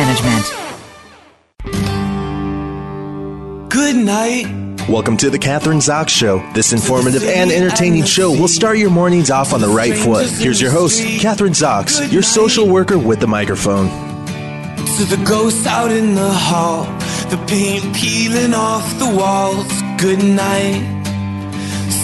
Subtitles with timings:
[0.00, 0.46] management.
[3.70, 4.46] Good night.
[4.88, 6.38] Welcome to the Kathryn Zox Show.
[6.54, 10.28] This informative and entertaining show will start your mornings off on the right foot.
[10.30, 13.88] Here's your host, Kathryn Zox, your social worker with the microphone.
[14.96, 16.84] To the ghosts out in the hall,
[17.28, 19.68] the paint peeling off the walls.
[20.00, 20.80] Good night.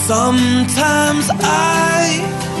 [0.05, 2.56] Sometimes I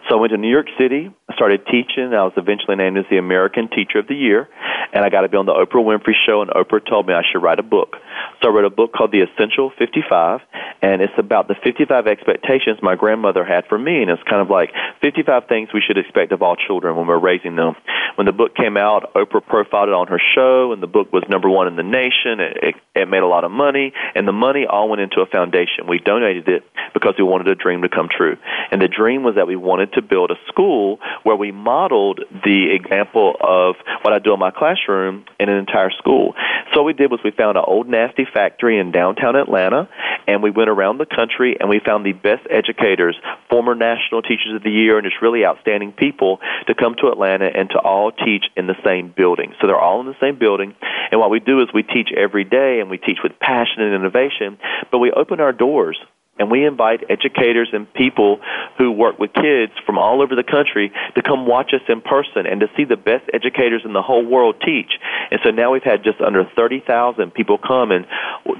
[0.09, 1.11] So I went to New York City.
[1.29, 2.13] I started teaching.
[2.13, 4.49] I was eventually named as the American Teacher of the Year,
[4.93, 7.23] and I got to be on the Oprah Winfrey Show, and Oprah told me I
[7.31, 7.95] should write a book.
[8.41, 10.41] So I wrote a book called The Essential 55,
[10.81, 12.34] and it's about the 55 expectations
[12.81, 16.31] my grandmother had for me, and it's kind of like 55 things we should expect
[16.31, 17.75] of all children when we're raising them.
[18.15, 21.23] When the book came out, Oprah profiled it on her show, and the book was
[21.27, 22.39] number one in the nation.
[22.39, 25.25] It, it, it made a lot of money, and the money all went into a
[25.25, 25.87] foundation.
[25.87, 26.63] We donated it
[26.93, 28.37] because we wanted a dream to come true.
[28.71, 32.71] And the dream was that we wanted to build a school where we modeled the
[32.73, 36.33] example of what I do in my classroom in an entire school.
[36.73, 39.89] So what we did was we found an old nasty factory in downtown Atlanta,
[40.27, 43.15] and we went around the country and we found the best educators,
[43.51, 47.45] former national teachers of the year, and just really outstanding people to come to Atlanta
[47.45, 49.53] and to all teach in the same building.
[49.61, 50.73] So they're all in the same building,
[51.11, 53.93] and what we do is we teach every day and we teach with passion and
[53.93, 54.57] innovation,
[54.91, 55.99] but we open our doors
[56.37, 58.39] and we invite educators and people
[58.77, 62.45] who work with kids from all over the country to come watch us in person
[62.45, 64.99] and to see the best educators in the whole world teach.
[65.31, 67.91] And so now we've had just under 30,000 people come.
[67.91, 68.05] And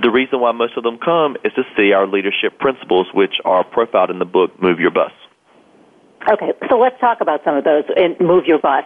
[0.01, 3.63] the reason why most of them come is to see our leadership principles, which are
[3.63, 5.11] profiled in the book, Move Your Bus.
[6.31, 8.83] Okay, so let's talk about some of those and move your bus.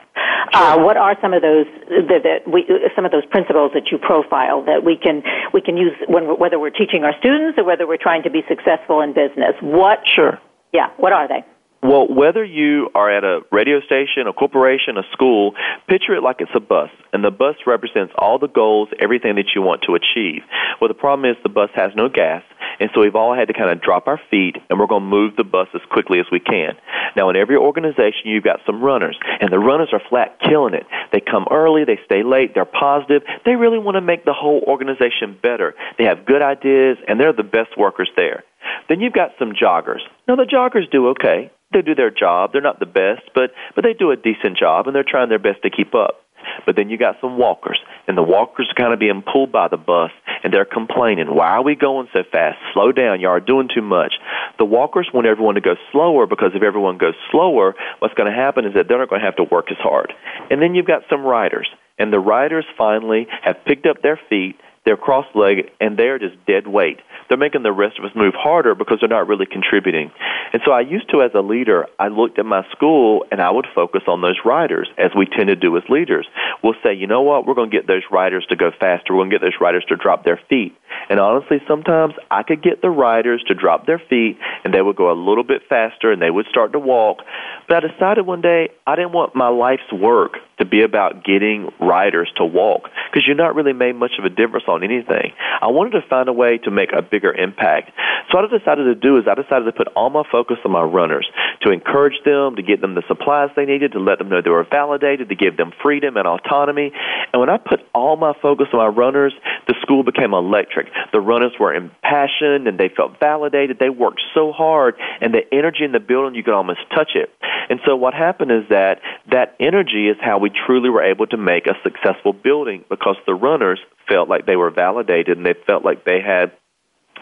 [0.51, 3.97] Uh, what are some of those that, that we, some of those principles that you
[3.97, 5.23] profile that we can
[5.53, 8.41] we can use when whether we're teaching our students or whether we're trying to be
[8.47, 9.55] successful in business?
[9.61, 9.99] What?
[10.05, 10.39] Sure.
[10.73, 10.89] Yeah.
[10.97, 11.45] What are they?
[11.81, 15.53] Well, whether you are at a radio station, a corporation, a school,
[15.87, 19.55] picture it like it's a bus, and the bus represents all the goals, everything that
[19.55, 20.43] you want to achieve.
[20.81, 22.43] Well, the problem is the bus has no gas,
[22.81, 25.09] and so we've all had to kind of drop our feet, and we're going to
[25.09, 26.75] move the bus as quickly as we can.
[27.15, 30.85] Now, in every organization, you've got some runners, and the runners are flat killing it.
[31.13, 33.23] They come early, they stay late, they're positive.
[33.45, 35.75] They really want to make the whole organization better.
[35.97, 38.43] They have good ideas, and they're the best workers there.
[38.87, 40.01] Then you've got some joggers.
[40.27, 42.51] Now, the joggers do okay they do their job.
[42.51, 45.39] They're not the best, but but they do a decent job, and they're trying their
[45.39, 46.21] best to keep up.
[46.65, 49.67] But then you got some walkers, and the walkers are kind of being pulled by
[49.67, 50.11] the bus,
[50.43, 52.57] and they're complaining, "Why are we going so fast?
[52.73, 53.19] Slow down!
[53.19, 54.13] You are doing too much."
[54.57, 58.35] The walkers want everyone to go slower because if everyone goes slower, what's going to
[58.35, 60.13] happen is that they're not going to have to work as hard.
[60.49, 61.69] And then you've got some riders,
[61.99, 66.67] and the riders finally have picked up their feet they're cross-legged, and they're just dead
[66.67, 66.99] weight.
[67.27, 70.11] They're making the rest of us move harder because they're not really contributing.
[70.51, 73.51] And so I used to, as a leader, I looked at my school and I
[73.51, 76.27] would focus on those riders, as we tend to do as leaders.
[76.63, 79.13] We'll say, you know what, we're going to get those riders to go faster.
[79.13, 80.75] We're going to get those riders to drop their feet.
[81.09, 84.95] And honestly, sometimes I could get the riders to drop their feet and they would
[84.95, 87.19] go a little bit faster and they would start to walk.
[87.67, 91.71] But I decided one day I didn't want my life's work to be about getting
[91.79, 95.33] riders to walk because you're not really made much of a difference on anything.
[95.61, 97.91] I wanted to find a way to make a bigger impact.
[98.29, 100.71] So what I decided to do is I decided to put all my focus on
[100.71, 101.27] my runners,
[101.61, 104.49] to encourage them, to get them the supplies they needed, to let them know they
[104.49, 106.91] were validated, to give them freedom and autonomy.
[107.33, 109.33] And when I put all my focus on my runners,
[109.67, 110.87] the school became electric.
[111.11, 113.79] The runners were impassioned and they felt validated.
[113.79, 117.29] They worked so hard and the energy in the building, you could almost touch it.
[117.69, 119.01] And so what happened is that
[119.31, 123.33] that energy is how we truly were able to make a successful building because the
[123.33, 126.51] runners felt like they were validated and they felt like they had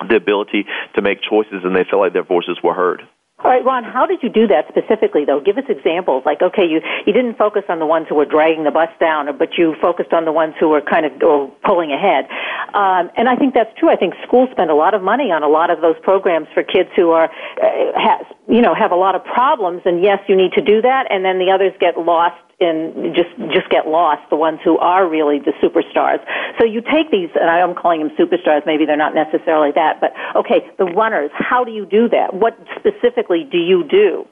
[0.10, 0.66] the ability
[0.96, 3.02] to make choices and they felt like their voices were heard.
[3.44, 5.40] All right, Ron, how did you do that specifically, though?
[5.40, 6.24] Give us examples.
[6.26, 9.30] Like, okay, you, you didn't focus on the ones who were dragging the bus down,
[9.38, 12.26] but you focused on the ones who were kind of or pulling ahead.
[12.74, 13.92] Um, and I think that's true.
[13.92, 16.64] I think schools spend a lot of money on a lot of those programs for
[16.64, 19.84] kids who are, uh, has, you know, have a lot of problems.
[19.86, 21.06] And yes, you need to do that.
[21.12, 25.08] And then the others get lost and just just get lost the ones who are
[25.08, 26.20] really the superstars.
[26.60, 30.12] So you take these and i'm calling them superstars maybe they're not necessarily that but
[30.36, 32.34] okay the runners how do you do that?
[32.34, 34.26] What specifically do you do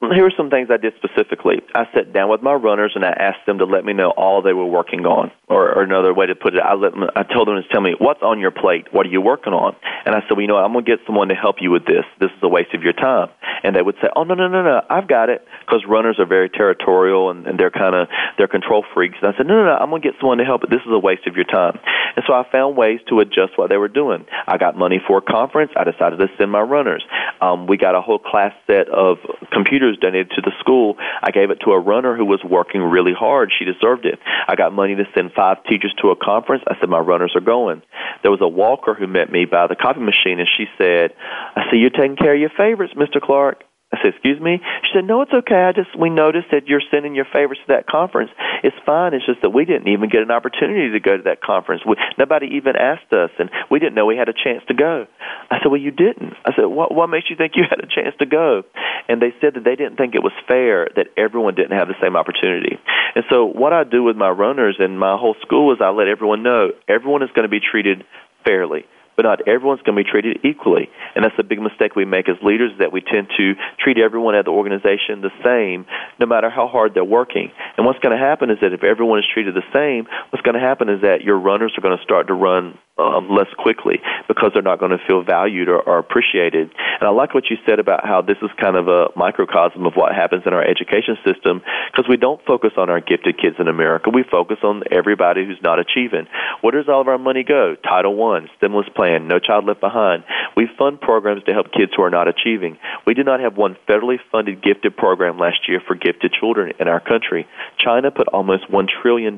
[0.00, 1.60] here are some things I did specifically.
[1.74, 4.40] I sat down with my runners and I asked them to let me know all
[4.40, 7.22] they were working on, or, or another way to put it, I let them, I
[7.22, 9.76] told them to tell me what's on your plate, what are you working on,
[10.06, 11.70] and I said, well, you know, what, I'm going to get someone to help you
[11.70, 12.04] with this.
[12.18, 13.28] This is a waste of your time,
[13.62, 16.26] and they would say, oh no no no no, I've got it, because runners are
[16.26, 18.08] very territorial and, and they're kind of
[18.38, 19.18] they're control freaks.
[19.20, 20.92] And I said, no no no, I'm going to get someone to help, this is
[20.92, 21.78] a waste of your time.
[22.16, 24.26] And so I found ways to adjust what they were doing.
[24.46, 25.70] I got money for a conference.
[25.76, 27.04] I decided to send my runners.
[27.40, 29.18] Um, we got a whole class set of
[29.52, 30.96] computers donated to the school.
[31.22, 33.52] I gave it to a runner who was working really hard.
[33.56, 34.18] She deserved it.
[34.48, 36.64] I got money to send five teachers to a conference.
[36.66, 37.82] I said, my runners are going.
[38.22, 41.12] There was a walker who met me by the copy machine and she said,
[41.56, 43.20] I see you're taking care of your favorites, Mr.
[43.20, 43.64] Clark.
[43.92, 44.62] I said, excuse me?
[44.86, 45.66] She said, no, it's okay.
[45.66, 48.30] I just, we noticed that you're sending your favorites to that conference.
[48.62, 49.14] It's fine.
[49.14, 51.82] It's just that we didn't even get an opportunity to go to that conference.
[51.84, 55.06] We, nobody even asked us, and we didn't know we had a chance to go.
[55.50, 56.34] I said, well, you didn't.
[56.46, 58.62] I said, what, what makes you think you had a chance to go?
[59.08, 61.98] And they said that they didn't think it was fair that everyone didn't have the
[62.00, 62.78] same opportunity.
[63.16, 66.06] And so what I do with my runners and my whole school is I let
[66.06, 68.04] everyone know everyone is going to be treated
[68.44, 68.86] fairly
[69.20, 70.88] but not everyone's going to be treated equally.
[71.14, 74.34] And that's a big mistake we make as leaders that we tend to treat everyone
[74.34, 75.84] at the organization the same,
[76.18, 77.52] no matter how hard they're working.
[77.76, 80.54] And what's going to happen is that if everyone is treated the same, what's going
[80.54, 84.00] to happen is that your runners are going to start to run um, less quickly
[84.28, 86.70] because they're not going to feel valued or, or appreciated.
[87.00, 89.94] And I like what you said about how this is kind of a microcosm of
[89.94, 93.68] what happens in our education system because we don't focus on our gifted kids in
[93.68, 94.10] America.
[94.10, 96.26] We focus on everybody who's not achieving.
[96.60, 97.76] Where does all of our money go?
[97.82, 100.24] Title One, stimulus plan, No Child Left Behind.
[100.56, 102.78] We fund programs to help kids who are not achieving.
[103.06, 106.88] We did not have one federally funded gifted program last year for gifted children in
[106.88, 107.46] our country.
[107.78, 109.36] China put almost $1 trillion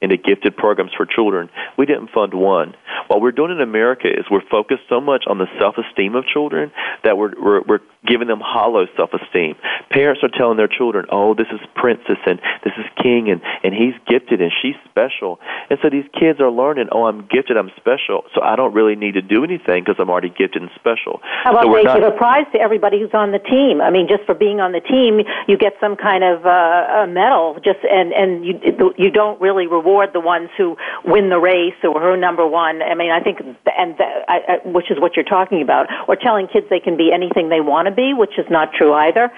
[0.00, 1.50] into gifted programs for children.
[1.76, 2.74] We didn't fund one.
[3.08, 6.72] What we're doing in America is we're focused so much on the self-esteem of children
[7.04, 9.56] that we're, we're, we're giving them hollow self-esteem.
[9.90, 13.74] Parents are telling their children, oh, this is princess and this is king and, and
[13.74, 15.38] he's gifted and she's special.
[15.68, 18.96] And so these kids are learning, oh, I'm gifted, I'm special, so I don't really
[18.96, 21.20] need to do anything because I'm already gifted and special.
[21.44, 23.82] How about so they not, give a prize to everybody who's on the team?
[23.82, 27.06] I mean, just for being on the team, you get some kind of uh, a
[27.06, 31.38] medal just and, and you, you don't really reward reward the ones who win the
[31.38, 32.82] race or who are number one.
[32.82, 36.16] I mean, I think, and the, I, I, which is what you're talking about, or
[36.16, 39.30] telling kids they can be anything they want to be, which is not true either.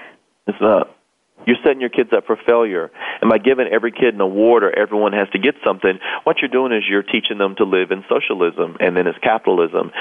[0.47, 0.95] It's not.
[1.45, 2.89] You're setting your kids up for failure.
[3.19, 6.53] And by giving every kid an award or everyone has to get something, what you're
[6.53, 9.91] doing is you're teaching them to live in socialism and then it's capitalism.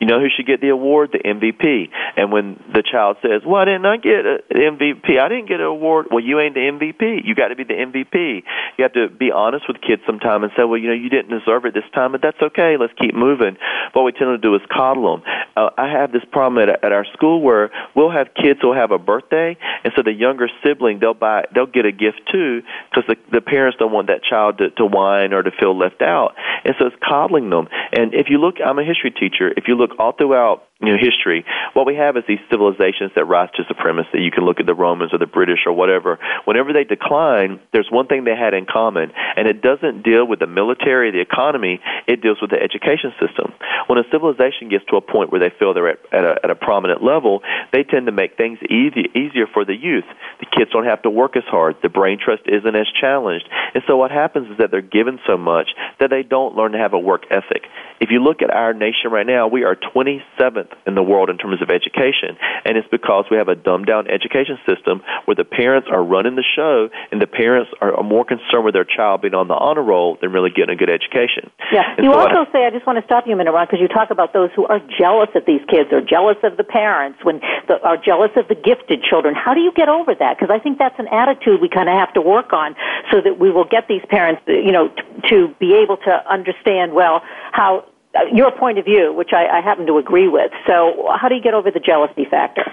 [0.00, 1.10] You know who should get the award?
[1.12, 1.90] The MVP.
[2.16, 5.18] And when the child says, "Why didn't I get an MVP?
[5.18, 7.22] I didn't get an award." Well, you ain't the MVP.
[7.24, 8.42] You got to be the MVP.
[8.78, 11.38] You have to be honest with kids sometime and say, "Well, you know, you didn't
[11.38, 12.78] deserve it this time, but that's okay.
[12.78, 13.58] Let's keep moving."
[13.92, 15.22] What we tend to do is coddle them.
[15.56, 18.92] Uh, I have this problem at, at our school where we'll have kids who'll have
[18.92, 23.04] a birthday, and so the younger sibling they'll buy they'll get a gift too because
[23.06, 26.34] the the parents don't want that child to, to whine or to feel left out,
[26.64, 27.68] and so it's coddling them.
[27.92, 29.52] And if you look, I'm a history teacher.
[29.56, 31.44] If you look all throughout you know, history,
[31.74, 34.20] what we have is these civilizations that rise to supremacy.
[34.20, 36.18] You can look at the Romans or the British or whatever.
[36.46, 40.38] Whenever they decline, there's one thing they had in common, and it doesn't deal with
[40.38, 41.80] the military, the economy.
[42.06, 43.52] It deals with the education system.
[43.88, 46.50] When a civilization gets to a point where they feel they're at, at, a, at
[46.50, 50.08] a prominent level, they tend to make things easy, easier for the youth.
[50.40, 51.76] The kids don't have to work as hard.
[51.82, 53.46] The brain trust isn't as challenged.
[53.74, 55.68] And so what happens is that they're given so much
[55.98, 57.64] that they don't learn to have a work ethic.
[58.00, 61.38] If you look at our nation right now, we are 27th in the world in
[61.38, 62.36] terms of education.
[62.64, 66.36] And it's because we have a dumbed down education system where the parents are running
[66.36, 69.82] the show and the parents are, more concerned with their child being on the honor
[69.82, 71.50] roll than really getting a good education.
[71.70, 71.94] Yeah.
[71.96, 73.66] And you so also I, say, I just want to stop you a minute, Ron,
[73.66, 76.64] because you talk about those who are jealous of these kids or jealous of the
[76.64, 79.34] parents, when the, are jealous of the gifted children.
[79.34, 80.38] How do you get over that?
[80.38, 82.74] Because I think that's an attitude we kind of have to work on
[83.12, 86.92] so that we will get these parents, you know, t- to be able to understand,
[86.92, 87.22] well,
[87.52, 87.84] how
[88.32, 90.50] your point of view, which I, I happen to agree with.
[90.66, 92.64] So, how do you get over the jealousy factor?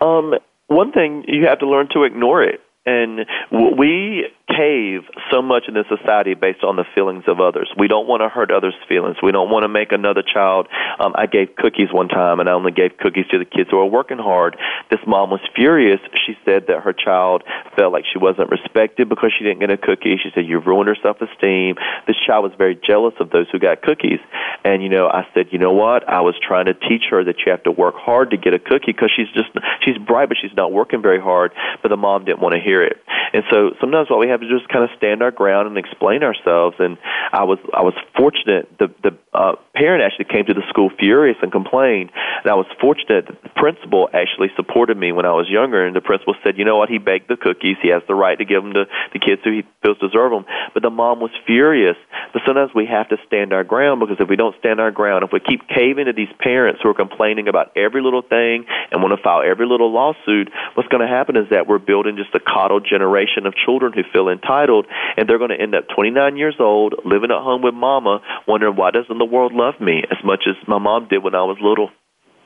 [0.00, 0.34] Um,
[0.66, 2.60] one thing you have to learn to ignore it.
[2.86, 7.70] And we cave so much in this society based on the feelings of others.
[7.78, 9.16] We don't want to hurt others' feelings.
[9.22, 10.68] We don't want to make another child.
[10.98, 13.78] Um, I gave cookies one time, and I only gave cookies to the kids who
[13.78, 14.56] are working hard.
[14.90, 16.00] This mom was furious.
[16.26, 17.42] She said that her child
[17.76, 20.16] felt like she wasn't respected because she didn't get a cookie.
[20.22, 21.76] She said, You've ruined her self esteem.
[22.06, 24.20] This child was very jealous of those who got cookies.
[24.64, 26.08] And, you know, I said, You know what?
[26.08, 28.58] I was trying to teach her that you have to work hard to get a
[28.58, 29.48] cookie because she's just,
[29.84, 31.52] she's bright, but she's not working very hard.
[31.82, 32.98] But the mom didn't want to hear it.
[33.32, 36.22] And so sometimes what we have to just kind of stand our ground and explain
[36.22, 36.76] ourselves.
[36.78, 36.98] And
[37.32, 38.68] I was I was fortunate.
[38.78, 42.10] The the uh, parent actually came to the school furious and complained.
[42.42, 45.84] And I was fortunate that the principal actually supported me when I was younger.
[45.84, 47.76] And the principal said, you know what, he baked the cookies.
[47.82, 50.46] He has the right to give them to the kids who he feels deserve them.
[50.72, 51.96] But the mom was furious.
[52.32, 55.24] But sometimes we have to stand our ground because if we don't stand our ground,
[55.24, 59.02] if we keep caving to these parents who are complaining about every little thing and
[59.02, 62.34] want to file every little lawsuit, what's going to happen is that we're building just
[62.34, 66.36] a coddled generation of children who feel entitled, and they're going to end up 29
[66.36, 70.18] years old, living at home with mama, wondering why doesn't the world love me as
[70.24, 71.90] much as my mom did when I was little.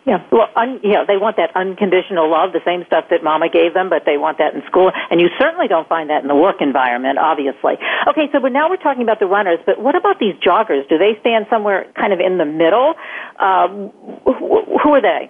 [0.08, 3.52] Yeah, well, un, you know, they want that unconditional love, the same stuff that Mama
[3.52, 6.28] gave them, but they want that in school, and you certainly don't find that in
[6.28, 7.76] the work environment, obviously.
[8.08, 10.88] Okay, so but now we're talking about the runners, but what about these joggers?
[10.88, 12.94] Do they stand somewhere kind of in the middle?
[13.36, 13.92] Um,
[14.24, 15.28] who, who are they?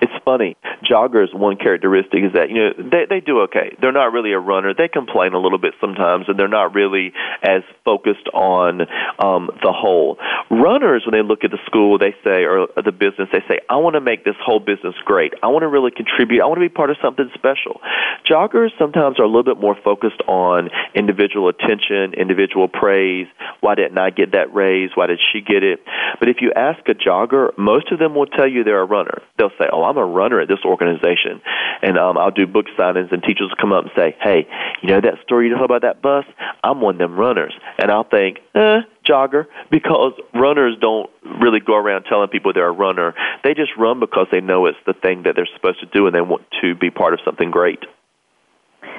[0.00, 0.56] It's funny.
[0.84, 3.76] Joggers, one characteristic is that you know they they do okay.
[3.80, 4.74] They're not really a runner.
[4.74, 8.82] They complain a little bit sometimes, and they're not really as focused on
[9.18, 10.18] um, the whole.
[10.50, 13.76] Runners, when they look at the school, they say or the business, they say, "I
[13.76, 15.32] want to make this whole business great.
[15.42, 16.42] I want to really contribute.
[16.42, 17.80] I want to be part of something special."
[18.28, 23.26] Joggers sometimes are a little bit more focused on individual attention, individual praise.
[23.60, 24.90] Why didn't I get that raise?
[24.94, 25.80] Why did she get it?
[26.18, 29.22] But if you ask a jogger, most of them will tell you they're a runner.
[29.38, 31.40] They'll say, "Oh, I'm a runner at this organization,"
[31.82, 34.46] and um, I'll do book signings, and teachers will come up and say, "Hey,
[34.82, 36.24] you know that story you told about that bus?
[36.62, 41.08] I'm one of them runners," and I'll think, "Eh." Jogger, because runners don't
[41.40, 43.14] really go around telling people they're a runner.
[43.44, 46.14] They just run because they know it's the thing that they're supposed to do and
[46.14, 47.84] they want to be part of something great.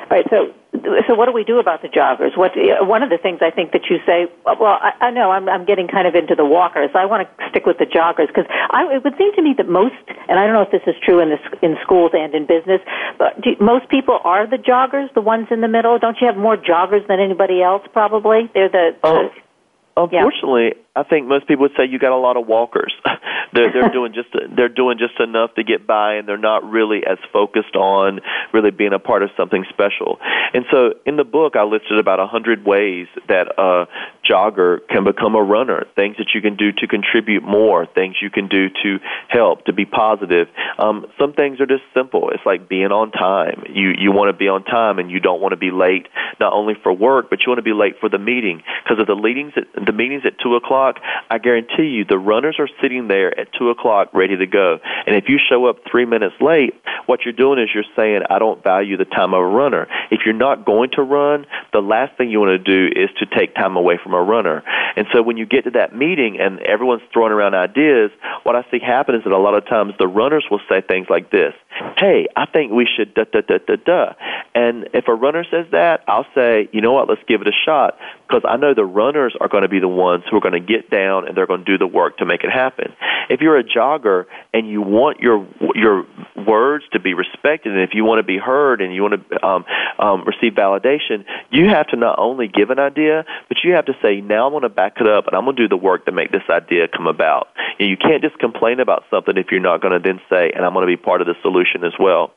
[0.09, 0.25] Right.
[0.29, 0.53] So,
[1.07, 2.37] so what do we do about the joggers?
[2.37, 2.51] What
[2.87, 4.27] one of the things I think that you say.
[4.45, 6.89] Well, I, I know I'm, I'm getting kind of into the walkers.
[6.95, 9.67] I want to stick with the joggers because I it would seem to me that
[9.67, 9.95] most,
[10.29, 12.81] and I don't know if this is true in this in schools and in business,
[13.17, 15.99] but do, most people are the joggers, the ones in the middle.
[15.99, 17.83] Don't you have more joggers than anybody else?
[17.93, 18.95] Probably they're the.
[19.03, 19.29] Oh.
[19.29, 19.41] The,
[19.97, 20.86] Unfortunately, yeah.
[20.97, 22.93] I think most people would say you got a lot of walkers.
[23.53, 27.05] they're they're doing just they're doing just enough to get by, and they're not really
[27.05, 28.19] as focused on
[28.51, 30.17] really being a part of something special.
[30.53, 33.85] And so, in the book, I listed about a hundred ways that a
[34.27, 35.85] jogger can become a runner.
[35.95, 37.85] Things that you can do to contribute more.
[37.85, 38.97] Things you can do to
[39.29, 40.47] help to be positive.
[40.79, 42.31] Um, some things are just simple.
[42.31, 43.63] It's like being on time.
[43.69, 46.07] You you want to be on time, and you don't want to be late
[46.39, 49.05] not only for work, but you want to be late for the meeting because of
[49.05, 52.69] the meetings at, the meetings at two o'clock o'clock, I guarantee you the runners are
[52.81, 54.79] sitting there at 2 o'clock ready to go.
[55.05, 56.73] And if you show up three minutes late,
[57.05, 59.87] what you're doing is you're saying, I don't value the time of a runner.
[60.11, 63.25] If you're not going to run, the last thing you want to do is to
[63.25, 64.63] take time away from a runner.
[64.95, 68.11] And so when you get to that meeting and everyone's throwing around ideas,
[68.43, 71.07] what I see happen is that a lot of times the runners will say things
[71.09, 71.53] like this
[71.97, 74.13] Hey, I think we should da da da da da.
[74.55, 77.51] And if a runner says that, I'll say, you know what, let's give it a
[77.65, 80.53] shot because I know the runners are going to be the ones who are going
[80.53, 82.93] to get get down and they're going to do the work to make it happen.
[83.29, 86.05] If you're a jogger and you want your your
[86.35, 89.45] words to be respected, and if you want to be heard and you want to
[89.45, 89.65] um,
[89.99, 93.93] um, receive validation, you have to not only give an idea, but you have to
[94.01, 96.05] say, now I'm going to back it up and I'm going to do the work
[96.05, 97.47] to make this idea come about.
[97.79, 100.65] And you can't just complain about something if you're not going to then say, and
[100.65, 102.33] I'm going to be part of the solution as well.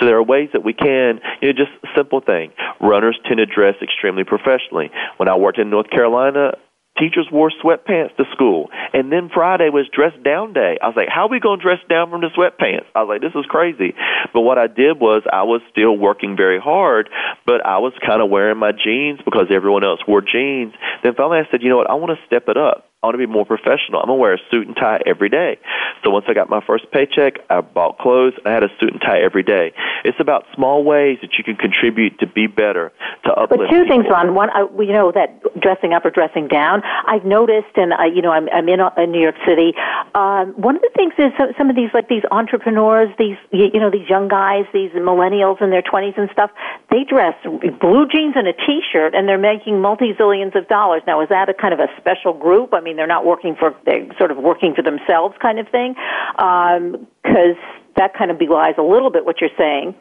[0.00, 2.52] So there are ways that we can, you know, just simple thing.
[2.80, 4.90] Runners tend to dress extremely professionally.
[5.18, 6.52] When I worked in North Carolina,
[6.98, 8.70] teachers wore sweatpants to school.
[8.92, 10.78] And then Friday was dress down day.
[10.82, 12.86] I was like, how are we going to dress down from the sweatpants?
[12.94, 13.94] I was like, this is crazy.
[14.32, 17.08] But what I did was I was still working very hard,
[17.46, 20.74] but I was kind of wearing my jeans because everyone else wore jeans.
[21.02, 22.91] Then finally I said, you know what, I want to step it up.
[23.02, 23.98] I want to be more professional.
[23.98, 25.58] I'm going to wear a suit and tie every day.
[26.04, 28.34] So once I got my first paycheck, I bought clothes.
[28.46, 29.72] I had a suit and tie every day.
[30.04, 32.92] It's about small ways that you can contribute to be better,
[33.24, 33.50] to uplift.
[33.50, 33.88] But two people.
[33.88, 34.36] things, Ron.
[34.36, 36.82] One, uh, you know that dressing up or dressing down.
[36.84, 39.74] I've noticed, and uh, you know, I'm, I'm in, uh, in New York City.
[40.14, 43.66] Um, one of the things is some, some of these, like these entrepreneurs, these you,
[43.74, 46.52] you know, these young guys, these millennials in their 20s and stuff.
[46.90, 47.34] They dress
[47.80, 51.02] blue jeans and a t-shirt, and they're making multi zillions of dollars.
[51.04, 52.72] Now, is that a kind of a special group?
[52.72, 55.68] I mean mean, they're not working for, they're sort of working for themselves kind of
[55.68, 55.94] thing.
[56.36, 59.94] Because um, that kind of belies a little bit what you're saying.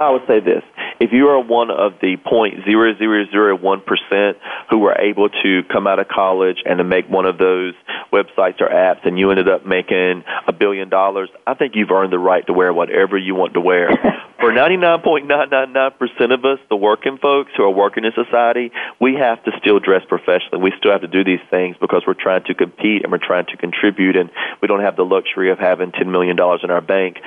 [0.00, 0.62] I would say this.
[0.98, 4.36] If you are one of the point zero zero zero one percent
[4.68, 7.74] who were able to come out of college and to make one of those
[8.12, 12.12] websites or apps and you ended up making a billion dollars, I think you've earned
[12.12, 13.90] the right to wear whatever you want to wear.
[14.42, 19.52] For 99.999% of us, the working folks who are working in society, we have to
[19.60, 20.60] still dress professionally.
[20.60, 23.46] We still have to do these things because we're trying to compete and we're trying
[23.46, 24.30] to contribute and
[24.60, 27.18] we don't have the luxury of having $10 million in our bank.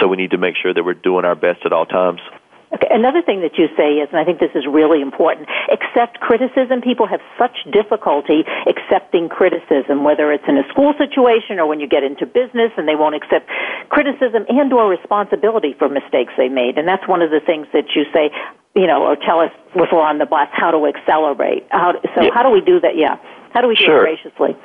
[0.00, 2.20] So we need to make sure that we're doing our best at all times.
[2.74, 2.88] Okay.
[2.90, 6.80] Another thing that you say is, and I think this is really important, accept criticism.
[6.80, 11.88] People have such difficulty accepting criticism, whether it's in a school situation or when you
[11.88, 13.48] get into business and they won't accept
[13.90, 16.78] criticism and or responsibility for mistakes they made.
[16.78, 18.30] And that's one of the things that you say,
[18.74, 21.66] you know, or tell us with on the bus how to accelerate.
[21.70, 22.30] How, so yeah.
[22.32, 22.96] how do we do that?
[22.96, 23.16] Yeah.
[23.52, 24.00] How do we do sure.
[24.00, 24.56] it graciously?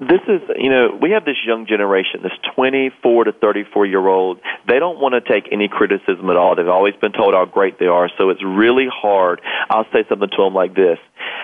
[0.00, 4.40] This is, you know, we have this young generation, this 24 to 34 year old.
[4.66, 6.56] They don't want to take any criticism at all.
[6.56, 9.42] They've always been told how great they are, so it's really hard.
[9.68, 10.98] I'll say something to them like this: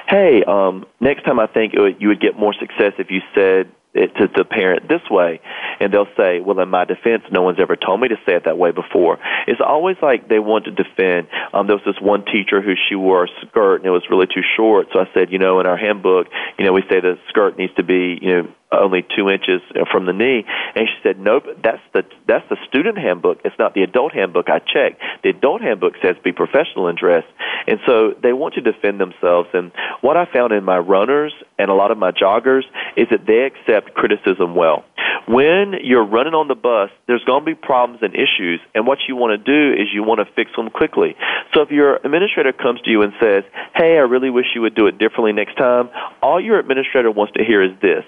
[0.08, 4.28] Hey, um, next time I think you would get more success if you said to
[4.36, 5.40] the parent this way,
[5.80, 8.44] and they'll say, "Well, in my defense, no one's ever told me to say it
[8.44, 11.28] that way before." It's always like they want to defend.
[11.52, 14.26] Um, there was this one teacher who she wore a skirt and it was really
[14.26, 16.28] too short, so I said, you know, in our handbook,
[16.58, 20.06] you know, we say the skirt needs to be, you know, only two inches from
[20.06, 20.44] the knee.
[20.74, 23.38] And she said, nope, that's the that's the student handbook.
[23.44, 24.48] It's not the adult handbook.
[24.48, 25.00] I checked.
[25.22, 27.24] The adult handbook says be professional in dress.
[27.66, 29.48] And so they want to defend themselves.
[29.52, 32.62] And what I found in my runners and a lot of my joggers
[32.96, 34.84] is that they accept criticism well.
[35.28, 38.60] When you're running on the bus, there's going to be problems and issues.
[38.74, 41.16] And what you want to do is you want to fix them quickly.
[41.54, 43.42] So if your administrator comes to you and says,
[43.74, 45.90] hey, I really wish you would do it differently next time,
[46.22, 48.04] all your administrator wants to hear is this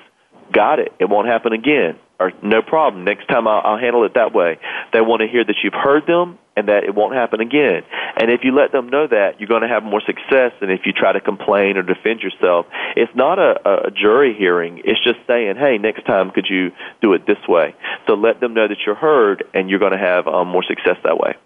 [0.52, 0.92] got it.
[0.98, 1.98] It won't happen again.
[2.20, 3.04] Or no problem.
[3.04, 4.58] Next time I'll, I'll handle it that way.
[4.92, 7.84] They want to hear that you've heard them and that it won't happen again.
[8.16, 10.80] And if you let them know that, you're going to have more success than if
[10.84, 12.66] you try to complain or defend yourself.
[12.96, 14.82] It's not a, a jury hearing.
[14.84, 17.76] It's just saying, hey, next time could you do it this way?
[18.08, 20.96] So let them know that you're heard and you're going to have um, more success
[21.04, 21.36] that way.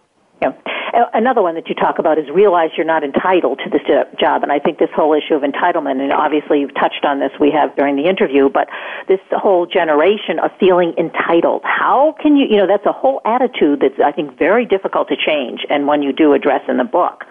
[0.41, 0.53] Yeah.
[0.93, 3.81] Another one that you talk about is realize you're not entitled to this
[4.21, 4.43] job.
[4.43, 7.51] And I think this whole issue of entitlement, and obviously you've touched on this, we
[7.51, 8.69] have during the interview, but
[9.09, 11.63] this whole generation of feeling entitled.
[11.65, 15.17] How can you, you know, that's a whole attitude that's, I think, very difficult to
[15.17, 17.25] change and when you do address in the book.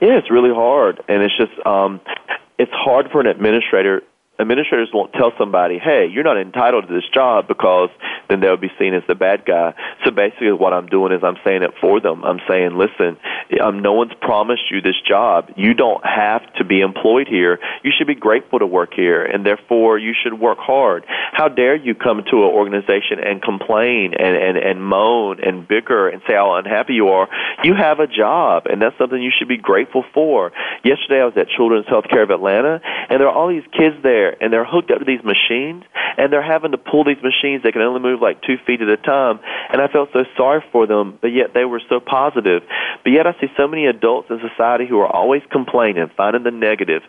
[0.00, 1.02] Yeah, it's really hard.
[1.08, 2.00] And it's just, um,
[2.56, 4.02] it's hard for an administrator
[4.38, 7.90] administrators won't tell somebody, hey, you're not entitled to this job because
[8.28, 9.74] then they'll be seen as the bad guy.
[10.04, 12.24] So basically what I'm doing is I'm saying it for them.
[12.24, 13.18] I'm saying, listen,
[13.62, 15.50] um, no one's promised you this job.
[15.56, 17.58] You don't have to be employed here.
[17.84, 21.04] You should be grateful to work here, and therefore you should work hard.
[21.32, 26.08] How dare you come to an organization and complain and, and, and moan and bicker
[26.08, 27.28] and say how unhappy you are?
[27.64, 30.52] You have a job, and that's something you should be grateful for.
[30.84, 34.31] Yesterday I was at Children's Healthcare of Atlanta, and there are all these kids there
[34.40, 35.84] and they're hooked up to these machines
[36.16, 38.88] and they're having to pull these machines that can only move like two feet at
[38.88, 39.40] a time
[39.70, 42.62] and I felt so sorry for them but yet they were so positive
[43.04, 46.50] but yet I see so many adults in society who are always complaining finding the
[46.50, 47.02] negative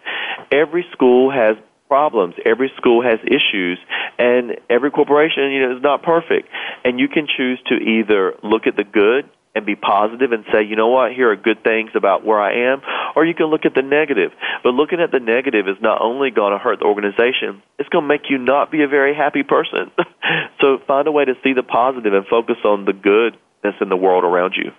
[0.52, 1.58] every school has
[1.94, 2.34] problems.
[2.44, 3.78] Every school has issues,
[4.18, 6.50] and every corporation, you know, is not perfect.
[6.84, 10.64] And you can choose to either look at the good and be positive and say,
[10.64, 12.82] you know what, here are good things about where I am,
[13.16, 14.32] or you can look at the negative.
[14.64, 18.04] But looking at the negative is not only going to hurt the organization, it's going
[18.04, 19.92] to make you not be a very happy person.
[20.62, 23.98] so find a way to see the positive and focus on the goodness in the
[23.98, 24.72] world around you.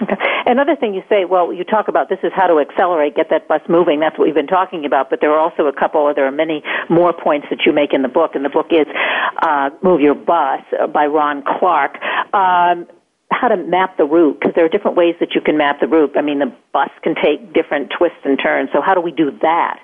[0.00, 0.14] Okay.
[0.46, 3.46] Another thing you say, well, you talk about this is how to accelerate, get that
[3.46, 4.00] bus moving.
[4.00, 5.10] That's what we've been talking about.
[5.10, 7.92] But there are also a couple, or there are many more points that you make
[7.92, 8.32] in the book.
[8.34, 8.86] And the book is
[9.42, 11.98] uh, "Move Your Bus" by Ron Clark.
[12.34, 12.88] Um,
[13.32, 15.88] how to map the route because there are different ways that you can map the
[15.88, 16.12] route.
[16.16, 18.70] I mean, the bus can take different twists and turns.
[18.72, 19.80] So how do we do that?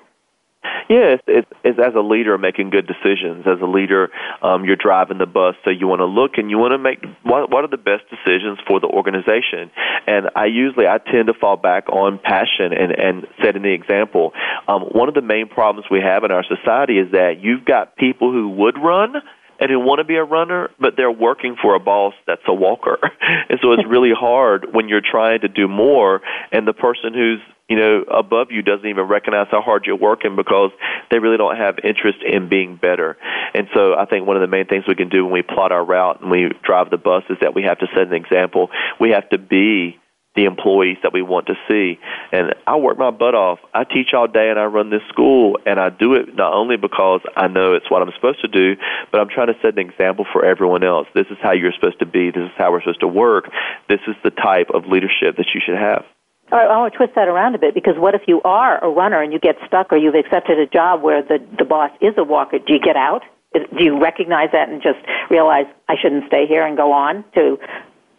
[0.89, 3.45] Yeah, it's, it's, it's as a leader making good decisions.
[3.47, 4.09] As a leader,
[4.41, 6.99] um, you're driving the bus, so you want to look and you want to make
[7.23, 9.71] what, what are the best decisions for the organization.
[10.07, 14.33] And I usually I tend to fall back on passion and and setting the example.
[14.67, 17.95] Um, one of the main problems we have in our society is that you've got
[17.95, 19.13] people who would run
[19.59, 22.53] and who want to be a runner, but they're working for a boss that's a
[22.53, 22.97] walker.
[23.21, 27.39] and so it's really hard when you're trying to do more and the person who's
[27.69, 30.71] you know, above you doesn't even recognize how hard you're working because
[31.11, 33.15] they really don't have interest in being better.
[33.53, 35.71] And so I think one of the main things we can do when we plot
[35.71, 38.69] our route and we drive the bus is that we have to set an example.
[38.99, 39.99] We have to be
[40.35, 41.99] the employees that we want to see.
[42.31, 43.59] And I work my butt off.
[43.73, 46.77] I teach all day and I run this school and I do it not only
[46.77, 48.75] because I know it's what I'm supposed to do,
[49.11, 51.07] but I'm trying to set an example for everyone else.
[51.15, 52.29] This is how you're supposed to be.
[52.31, 53.49] This is how we're supposed to work.
[53.89, 56.05] This is the type of leadership that you should have.
[56.51, 58.83] All right, I want to twist that around a bit because what if you are
[58.83, 61.91] a runner and you get stuck or you've accepted a job where the, the boss
[62.01, 62.57] is a walker?
[62.57, 63.21] Do you get out?
[63.53, 67.57] Do you recognize that and just realize I shouldn't stay here and go on to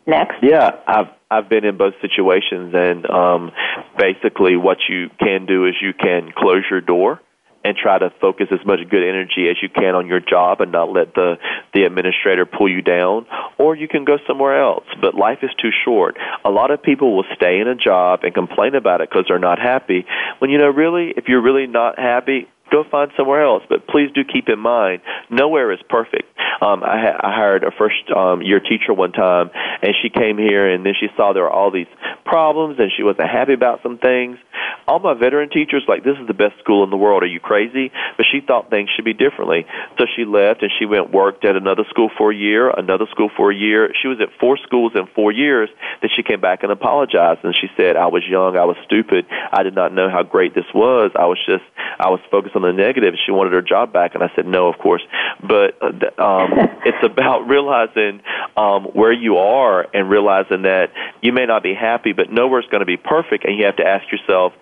[0.07, 0.43] next?
[0.43, 3.53] Yeah, I've I've been in both situations, and um,
[3.97, 7.21] basically, what you can do is you can close your door
[7.65, 10.73] and try to focus as much good energy as you can on your job and
[10.73, 11.37] not let the
[11.75, 13.27] the administrator pull you down
[13.59, 16.17] or you can go somewhere else but life is too short
[16.47, 19.39] a lot of people will stay in a job and complain about it because they're
[19.39, 20.07] not happy
[20.39, 23.63] when you know really if you're really not happy go find somewhere else.
[23.69, 26.29] But please do keep in mind, nowhere is perfect.
[26.61, 29.51] Um, I, ha- I hired a first um, year teacher one time,
[29.83, 31.89] and she came here, and then she saw there were all these
[32.25, 34.39] problems, and she wasn't happy about some things.
[34.87, 37.23] All my veteran teachers like, this is the best school in the world.
[37.23, 37.91] Are you crazy?
[38.17, 39.67] But she thought things should be differently,
[39.99, 43.31] so she left, and she went worked at another school for a year, another school
[43.37, 43.93] for a year.
[44.01, 45.71] She was at four schools in four years.
[46.03, 49.27] Then she came back and apologized, and she said, "I was young, I was stupid,
[49.53, 51.11] I did not know how great this was.
[51.15, 51.65] I was just,
[51.99, 53.15] I was focused on the negative.
[53.25, 55.03] She wanted her job back, and I said no, of course.
[55.41, 56.50] But uh, um,
[56.85, 58.23] it's about realizing
[58.57, 62.81] um, where you are and realizing that you may not be happy, but nowhere's going
[62.81, 64.53] to be perfect, and you have to ask yourself,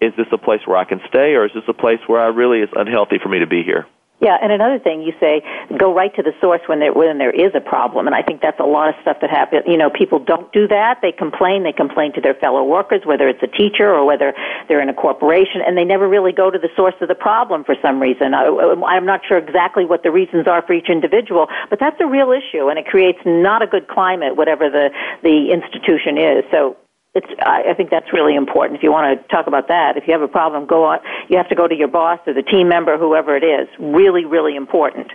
[0.00, 2.26] is this a place where I can stay, or is this a place where I
[2.26, 3.86] really is unhealthy for me to be here?
[4.20, 5.42] Yeah, and another thing you say,
[5.78, 8.40] go right to the source when there when there is a problem, and I think
[8.42, 9.62] that's a lot of stuff that happens.
[9.64, 10.98] You know, people don't do that.
[11.02, 11.62] They complain.
[11.62, 14.34] They complain to their fellow workers, whether it's a teacher or whether
[14.66, 17.62] they're in a corporation, and they never really go to the source of the problem
[17.62, 18.34] for some reason.
[18.34, 18.46] I,
[18.86, 22.32] I'm not sure exactly what the reasons are for each individual, but that's a real
[22.32, 24.90] issue, and it creates not a good climate, whatever the
[25.22, 26.44] the institution is.
[26.50, 26.76] So
[27.14, 28.78] it's I, I think that's really important.
[28.78, 30.98] If you want to talk about that, if you have a problem, go on.
[31.28, 33.68] You have to go to your boss or the team member, whoever it is.
[33.78, 35.08] Really, really important.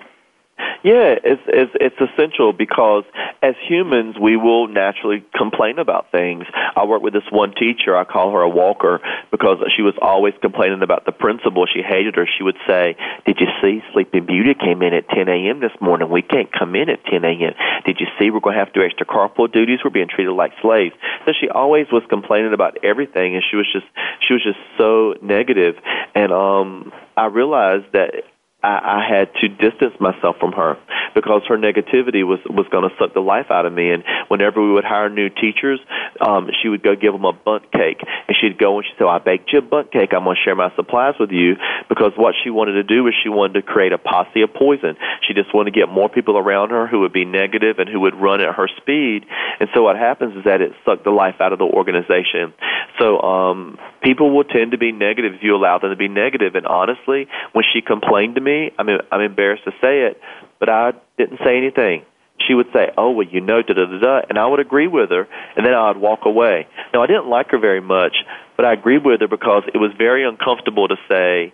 [0.84, 3.06] Yeah, it's, it's it's essential because
[3.42, 6.44] as humans we will naturally complain about things.
[6.76, 7.96] I work with this one teacher.
[7.96, 9.00] I call her a walker
[9.32, 11.66] because she was always complaining about the principal.
[11.66, 12.28] She hated her.
[12.28, 15.62] She would say, "Did you see Sleeping Beauty came in at 10 a.m.
[15.62, 16.10] this morning?
[16.10, 17.54] We can't come in at 10 a.m.
[17.86, 19.80] Did you see we're going to have to do extra carpool duties?
[19.84, 20.96] We're being treated like slaves."
[21.26, 23.86] So she always was complaining about everything, and she was just
[24.28, 25.76] she was just so negative.
[26.14, 28.24] And um, I realized that
[28.64, 30.78] I, I had to distance myself from her
[31.14, 33.92] because her negativity was was going to suck the life out of me.
[33.92, 35.80] And whenever we would hire new teachers,
[36.22, 39.06] um, she would go give them a Bundt cake, and she'd go and she'd say,
[39.06, 40.14] "I baked you a Bundt cake.
[40.14, 41.58] I'm going to share my supplies with you."
[41.90, 44.96] Because what she wanted to do was she wanted to create a posse of poison.
[45.28, 48.00] She just wanted to get more people around her who would be negative and who
[48.02, 49.26] would run at her speed.
[49.60, 52.54] And so what happens is that it sucked the life out of the organization.
[52.98, 56.56] So um, people will tend to be negative if you allow them to be negative.
[56.56, 60.20] And honestly, when she complained to me I mean, I'm embarrassed to say it,
[60.60, 62.06] but I didn't say anything.
[62.48, 64.88] She would say, "Oh, well, you know, da da da da," and I would agree
[64.88, 66.68] with her, and then I would walk away.
[66.94, 68.16] Now, I didn't like her very much,
[68.58, 71.54] but I agreed with her because it was very uncomfortable to say,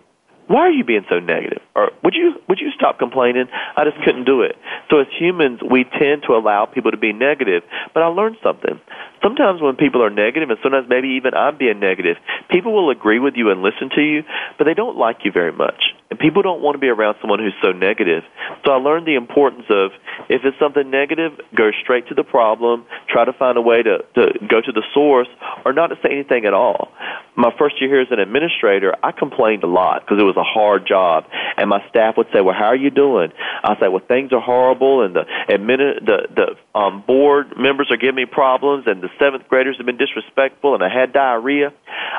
[0.50, 1.62] why are you being so negative?
[1.76, 3.46] Or would you would you stop complaining?
[3.76, 4.56] I just couldn't do it.
[4.90, 7.62] So as humans, we tend to allow people to be negative.
[7.94, 8.80] But I learned something.
[9.22, 12.16] Sometimes when people are negative, and sometimes maybe even I'm being negative,
[12.50, 14.24] people will agree with you and listen to you,
[14.58, 15.94] but they don't like you very much.
[16.10, 18.24] And people don't want to be around someone who's so negative.
[18.66, 19.92] So I learned the importance of
[20.28, 23.98] if it's something negative, go straight to the problem, try to find a way to,
[24.16, 25.28] to go to the source,
[25.64, 26.90] or not to say anything at all.
[27.36, 30.42] My first year here as an administrator, I complained a lot because it was a
[30.42, 31.26] hard job.
[31.56, 33.30] And my staff would say, Well, how are you doing?
[33.62, 37.96] I say, Well, things are horrible, and the, admin- the, the um, board members are
[37.96, 41.72] giving me problems, and the seventh graders have been disrespectful, and I had diarrhea.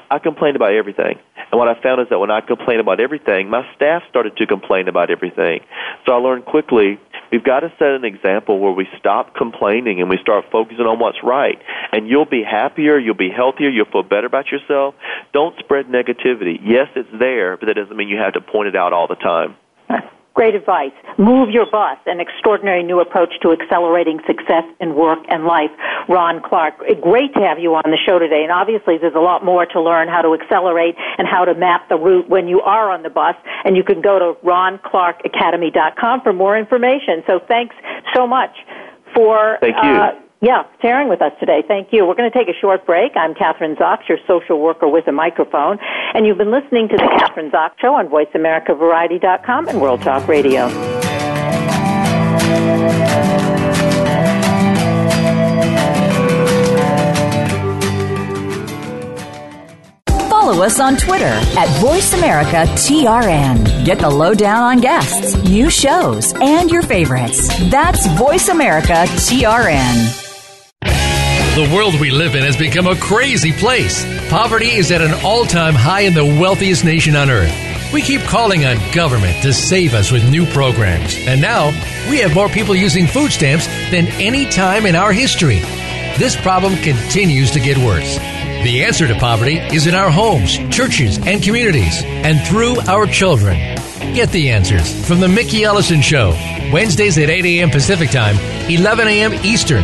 [0.10, 1.19] I complained about everything.
[1.51, 4.46] And what I found is that when I complained about everything, my staff started to
[4.46, 5.62] complain about everything.
[6.06, 7.00] So I learned quickly
[7.32, 11.00] we've got to set an example where we stop complaining and we start focusing on
[11.00, 11.58] what's right.
[11.91, 14.96] And you'll be happier, you'll be healthier, you'll feel better about yourself.
[15.34, 16.60] Don't spread negativity.
[16.63, 19.15] Yes, it's there, but that doesn't mean you have to point it out all the
[19.15, 19.56] time.
[20.41, 20.97] Great advice.
[21.19, 25.69] Move your bus, an extraordinary new approach to accelerating success in work and life.
[26.10, 28.41] Ron Clark, great to have you on the show today.
[28.41, 31.89] And obviously there's a lot more to learn how to accelerate and how to map
[31.89, 33.36] the route when you are on the bus.
[33.65, 37.21] And you can go to ronclarkacademy.com for more information.
[37.27, 37.75] So thanks
[38.15, 38.58] so much
[39.13, 39.91] for Thank you.
[39.91, 41.63] Uh, yeah, sharing with us today.
[41.67, 42.04] Thank you.
[42.06, 43.12] We're going to take a short break.
[43.15, 45.77] I'm Kathryn Zox, your social worker with a microphone,
[46.13, 50.67] and you've been listening to the Kathryn Zox Show on VoiceAmericaVariety.com and World Talk Radio.
[60.27, 63.86] Follow us on Twitter at VoiceAmericaTRN.
[63.86, 67.47] Get the lowdown on guests, new shows, and your favorites.
[67.69, 70.31] That's VoiceAmericaTRN.
[71.52, 74.06] The world we live in has become a crazy place.
[74.30, 77.54] Poverty is at an all time high in the wealthiest nation on earth.
[77.91, 81.13] We keep calling on government to save us with new programs.
[81.28, 81.72] And now,
[82.10, 85.60] we have more people using food stamps than any time in our history.
[86.17, 88.15] This problem continues to get worse.
[88.63, 93.58] The answer to poverty is in our homes, churches, and communities, and through our children.
[94.15, 96.30] Get the answers from The Mickey Ellison Show,
[96.72, 97.72] Wednesdays at 8 a.m.
[97.72, 98.38] Pacific Time,
[98.70, 99.34] 11 a.m.
[99.44, 99.84] Eastern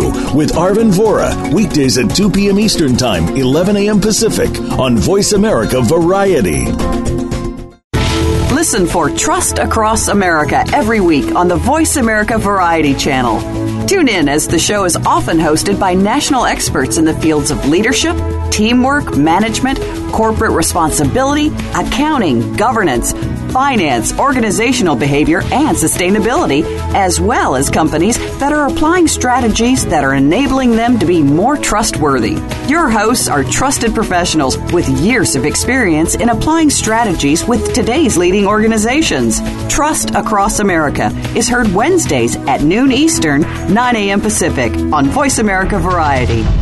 [0.00, 2.58] with Arvin Vohra, weekdays at 2 p.m.
[2.58, 4.00] Eastern Time, 11 a.m.
[4.00, 6.66] Pacific on Voice America Variety.
[8.54, 13.40] Listen for Trust Across America every week on the Voice America Variety channel.
[13.86, 17.68] Tune in as the show is often hosted by national experts in the fields of
[17.68, 18.16] leadership,
[18.50, 19.80] teamwork, management,
[20.12, 23.12] corporate responsibility, accounting, governance,
[23.52, 26.62] finance, organizational behavior, and sustainability,
[26.94, 31.56] as well as companies that are applying strategies that are enabling them to be more
[31.56, 32.38] trustworthy.
[32.66, 38.46] Your hosts are trusted professionals with years of experience in applying strategies with today's leading
[38.46, 39.40] organizations.
[39.68, 44.20] Trust Across America is heard Wednesdays at noon Eastern, 9 a.m.
[44.20, 46.61] Pacific on Voice America Variety.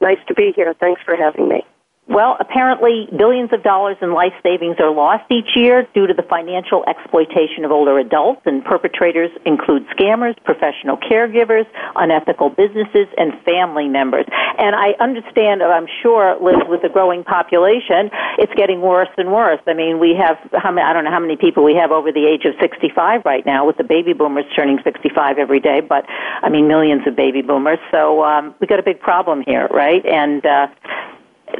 [0.00, 0.74] Nice to be here.
[0.78, 1.64] Thanks for having me.
[2.08, 6.22] Well, apparently billions of dollars in life savings are lost each year due to the
[6.22, 11.66] financial exploitation of older adults, and perpetrators include scammers, professional caregivers,
[11.96, 14.24] unethical businesses, and family members.
[14.58, 19.60] And I understand, I'm sure, Liz, with the growing population, it's getting worse and worse.
[19.66, 22.10] I mean, we have, how many, I don't know how many people we have over
[22.10, 26.06] the age of 65 right now, with the baby boomers turning 65 every day, but
[26.08, 27.78] I mean, millions of baby boomers.
[27.90, 30.04] So um, we got a big problem here, right?
[30.06, 30.68] And uh,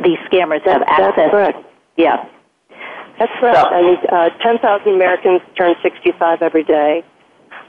[0.02, 1.12] these scammers that, have access.
[1.16, 1.58] That's correct.
[1.96, 2.28] Yeah.
[3.18, 3.58] That's correct.
[3.58, 7.04] So, I mean, uh, 10,000 Americans turn 65 every day.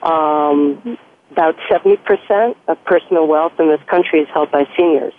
[0.03, 0.97] Um,
[1.31, 5.13] about 70% of personal wealth in this country is held by seniors.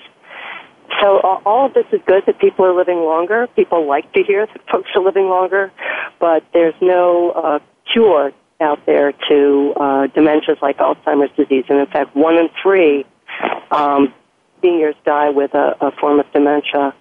[1.00, 3.46] So uh, all of this is good that people are living longer.
[3.54, 5.70] People like to hear that folks are living longer,
[6.18, 7.58] but there's no uh,
[7.92, 11.64] cure out there to uh, dementias like Alzheimer's disease.
[11.68, 13.06] And in fact, one in three
[13.70, 14.12] um,
[14.62, 16.94] seniors die with a, a form of dementia.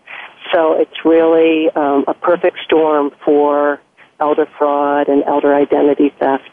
[0.54, 3.80] So it's really um, a perfect storm for
[4.20, 6.50] elder fraud and elder identity theft.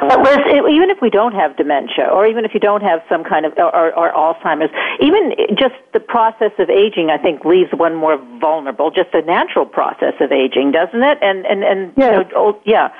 [0.00, 0.38] But Liz,
[0.70, 3.52] even if we don't have dementia, or even if you don't have some kind of
[3.58, 4.70] or, or Alzheimer's,
[5.00, 8.90] even just the process of aging, I think leaves one more vulnerable.
[8.90, 11.18] Just the natural process of aging, doesn't it?
[11.20, 12.94] And and and yeah, you know, yeah.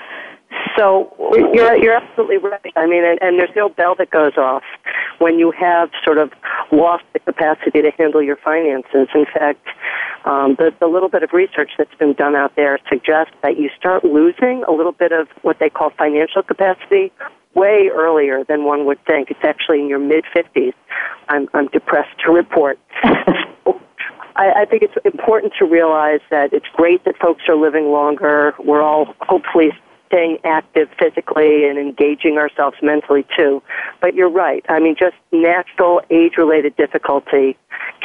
[0.77, 1.15] So
[1.53, 2.73] you're you're absolutely right.
[2.77, 4.63] I mean, and, and there's no bell that goes off
[5.19, 6.33] when you have sort of
[6.73, 9.09] lost the capacity to handle your finances.
[9.15, 9.67] In fact,
[10.25, 13.71] um, the the little bit of research that's been done out there suggests that you
[13.79, 17.13] start losing a little bit of what they call financial capacity
[17.55, 19.31] way earlier than one would think.
[19.31, 20.75] It's actually in your mid fifties.
[21.29, 22.79] I'm I'm depressed to report.
[24.37, 28.55] I, I think it's important to realize that it's great that folks are living longer.
[28.59, 29.73] We're all hopefully
[30.11, 33.63] staying active physically and engaging ourselves mentally too.
[34.01, 34.65] But you're right.
[34.69, 37.57] I mean, just natural age-related difficulty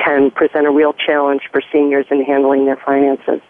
[0.03, 3.41] can present a real challenge for seniors in handling their finances.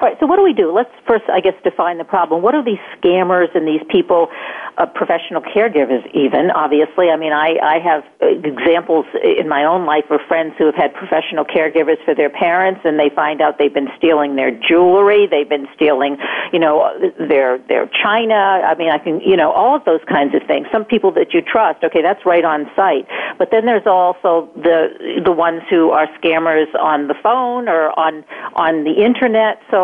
[0.00, 0.70] All right, so what do we do?
[0.72, 2.42] Let's first, I guess, define the problem.
[2.42, 4.28] What are these scammers and these people,
[4.76, 7.10] uh, professional caregivers even, obviously?
[7.10, 10.94] I mean, I, I have examples in my own life of friends who have had
[10.94, 15.48] professional caregivers for their parents and they find out they've been stealing their jewelry, they've
[15.48, 16.16] been stealing,
[16.52, 18.34] you know, their, their china.
[18.34, 20.66] I mean, I can, you know, all of those kinds of things.
[20.70, 23.08] Some people that you trust, okay, that's right on site.
[23.38, 28.24] But then there's also the, the ones who are scammers on the phone or on,
[28.54, 29.60] on the internet.
[29.70, 29.77] So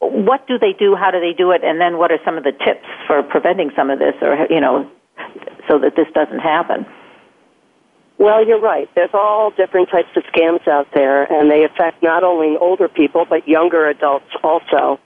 [0.00, 0.94] what do they do?
[0.94, 1.62] How do they do it?
[1.64, 4.60] And then what are some of the tips for preventing some of this or, you
[4.60, 4.88] know,
[5.68, 6.86] so that this doesn't happen?
[8.18, 8.88] Well, you're right.
[8.96, 13.24] There's all different types of scams out there, and they affect not only older people,
[13.28, 14.98] but younger adults also.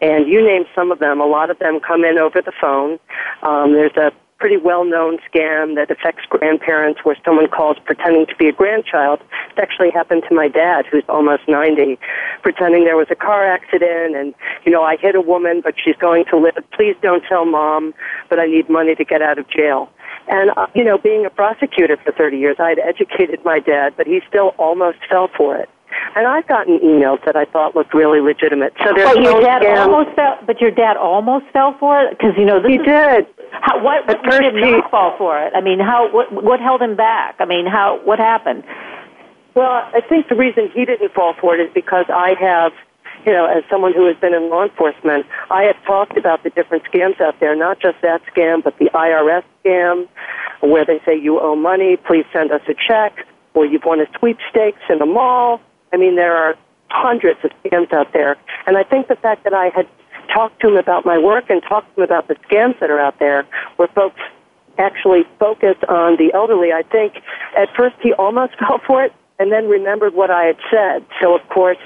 [0.00, 1.20] And you name some of them.
[1.20, 2.98] A lot of them come in over the phone.
[3.42, 4.12] Um, there's a
[4.42, 9.20] pretty well known scam that affects grandparents where someone calls pretending to be a grandchild.
[9.56, 11.96] It actually happened to my dad, who's almost 90,
[12.42, 14.34] pretending there was a car accident and,
[14.66, 16.58] you know, I hit a woman, but she's going to live.
[16.72, 17.94] Please don't tell mom,
[18.28, 19.88] but I need money to get out of jail.
[20.26, 23.94] And, uh, you know, being a prosecutor for 30 years, I had educated my dad,
[23.96, 25.68] but he still almost fell for it.
[26.16, 28.72] And I've gotten emails that I thought looked really legitimate.
[28.84, 29.78] So there's but your dad scam.
[29.86, 30.38] almost fell.
[30.46, 33.26] But your dad almost fell for it because you know this he is, did.
[33.52, 35.52] How, what what first did he- not fall for it?
[35.54, 37.36] I mean, how what what held him back?
[37.38, 38.64] I mean, how what happened?
[39.54, 42.72] Well, I think the reason he didn't fall for it is because I have,
[43.26, 46.48] you know, as someone who has been in law enforcement, I have talked about the
[46.50, 50.08] different scams out there, not just that scam, but the IRS scam,
[50.62, 54.06] where they say you owe money, please send us a check, or you've won a
[54.18, 55.60] sweepstakes in the mall.
[55.92, 56.54] I mean, there are
[56.90, 58.36] hundreds of scams out there.
[58.66, 59.86] And I think the fact that I had
[60.32, 63.00] talked to him about my work and talked to him about the scams that are
[63.00, 64.20] out there, where folks
[64.78, 67.14] actually focus on the elderly, I think
[67.56, 71.04] at first he almost fell for it and then remembered what I had said.
[71.20, 71.78] So, of course,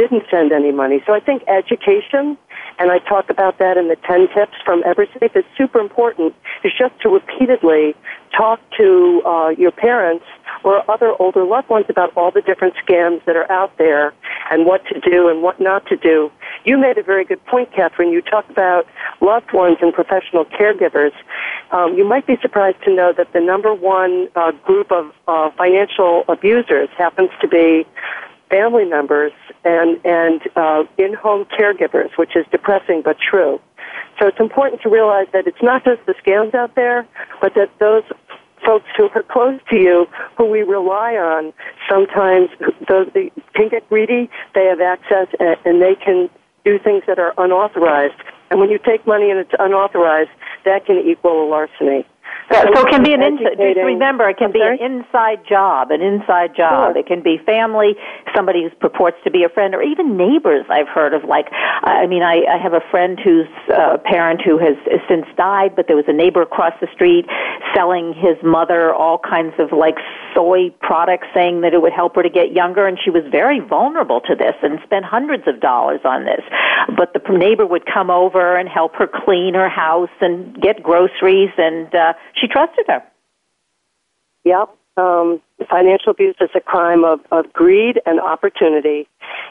[0.00, 1.02] didn't send any money.
[1.06, 2.38] So I think education,
[2.78, 6.34] and I talk about that in the 10 tips from EverSafe, is super important,
[6.64, 7.94] is just to repeatedly
[8.34, 10.24] talk to uh, your parents
[10.64, 14.14] or other older loved ones about all the different scams that are out there
[14.50, 16.30] and what to do and what not to do.
[16.64, 18.10] You made a very good point, Kathryn.
[18.10, 18.86] You talk about
[19.20, 21.12] loved ones and professional caregivers.
[21.72, 25.50] Um, you might be surprised to know that the number one uh, group of uh,
[25.58, 27.86] financial abusers happens to be
[28.50, 29.32] family members
[29.64, 33.60] and and uh, in-home caregivers, which is depressing but true.
[34.18, 37.06] So it's important to realize that it's not just the scams out there,
[37.40, 38.04] but that those
[38.64, 41.52] folks who are close to you, who we rely on,
[41.88, 42.50] sometimes
[42.88, 44.28] those they can get greedy.
[44.54, 46.28] They have access and, and they can
[46.64, 48.20] do things that are unauthorized.
[48.50, 50.30] And when you take money and it's unauthorized,
[50.64, 52.04] that can equal a larceny.
[52.50, 53.56] So it can be an inside.
[53.56, 56.94] Just remember, it can be an inside job, an inside job.
[56.94, 56.98] Sure.
[56.98, 57.94] It can be family,
[58.34, 60.66] somebody who purports to be a friend, or even neighbors.
[60.68, 61.24] I've heard of.
[61.24, 65.26] Like, I mean, I, I have a friend whose uh, parent who has, has since
[65.36, 67.26] died, but there was a neighbor across the street
[67.74, 69.96] selling his mother all kinds of like
[70.34, 73.60] soy products, saying that it would help her to get younger, and she was very
[73.60, 76.42] vulnerable to this and spent hundreds of dollars on this.
[76.96, 81.50] But the neighbor would come over and help her clean her house and get groceries,
[81.56, 83.02] and uh, she trusted her.
[84.44, 84.70] Yep.
[84.96, 89.08] Um, financial abuse is a crime of, of greed and opportunity.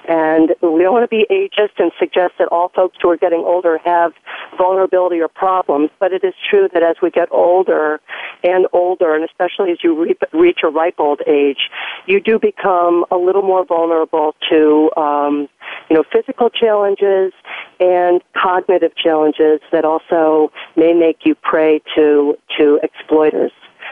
[0.08, 3.40] And we don't want to be ageist and suggest that all folks who are getting
[3.40, 4.14] older have
[4.58, 8.00] vulnerability or problems, but it is true that as we get older
[8.44, 11.70] and older, and especially as you re- reach a ripe old age,
[12.06, 15.48] you do become a little more vulnerable to, um,
[15.90, 17.34] you know, physical challenges
[17.80, 23.52] and cognitive challenges that also may make you prey to to exploiters.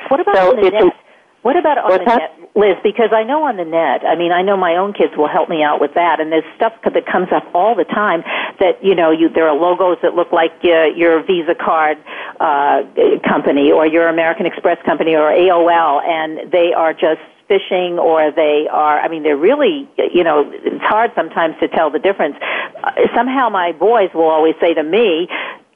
[0.09, 0.93] What about so the net?
[1.41, 2.39] What about on What's the that?
[2.39, 2.75] net, Liz?
[2.83, 5.47] Because I know on the net, I mean, I know my own kids will help
[5.47, 8.23] me out with that, and there's stuff that comes up all the time
[8.59, 11.97] that you know, you there are logos that look like uh, your Visa card
[12.39, 12.83] uh,
[13.23, 18.67] company or your American Express company or AOL, and they are just phishing or they
[18.71, 22.35] are i mean they're really you know it's hard sometimes to tell the difference
[22.83, 25.27] uh, somehow my boys will always say to me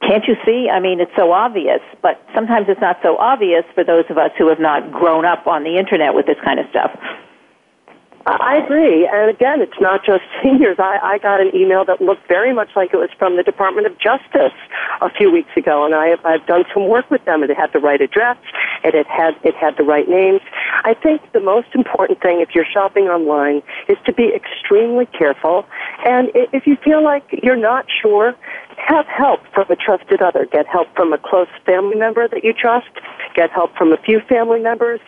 [0.02, 0.68] can't you see?
[0.68, 4.32] I mean, it's so obvious, but sometimes it's not so obvious for those of us
[4.36, 6.92] who have not grown up on the internet with this kind of stuff.
[8.26, 9.08] I agree.
[9.12, 10.78] And again, it's not just seniors.
[10.80, 13.88] I, I got an email that looked very much like it was from the Department
[13.88, 14.54] of Justice
[15.02, 17.44] a few weeks ago, and I I've done some work with them.
[17.44, 18.38] It had the right address.
[18.84, 20.42] And it had it had the right names.
[20.84, 25.66] I think the most important thing if you're shopping online is to be extremely careful.
[26.06, 28.36] And if you feel like you're not sure,
[28.78, 30.48] have help from a trusted other.
[30.52, 32.90] Get help from a close family member that you trust.
[33.36, 35.00] Get help from a few family members.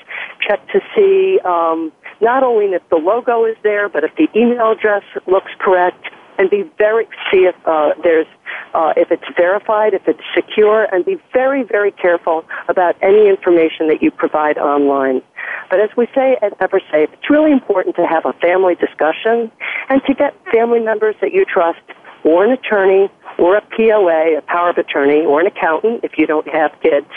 [0.47, 1.91] Check to see um,
[2.23, 6.03] not only if the logo is there, but if the email address looks correct.
[6.39, 8.25] And be very see if uh, there's
[8.73, 13.87] uh, if it's verified, if it's secure, and be very very careful about any information
[13.89, 15.21] that you provide online.
[15.69, 19.51] But as we say at EverSafe, it's really important to have a family discussion
[19.89, 21.81] and to get family members that you trust
[22.23, 26.25] or an attorney or a POA, a power of attorney, or an accountant if you
[26.27, 27.07] don't have kids,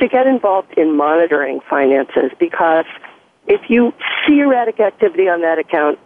[0.00, 2.86] to get involved in monitoring finances because
[3.48, 3.92] if you
[4.26, 5.98] see erratic activity on that account,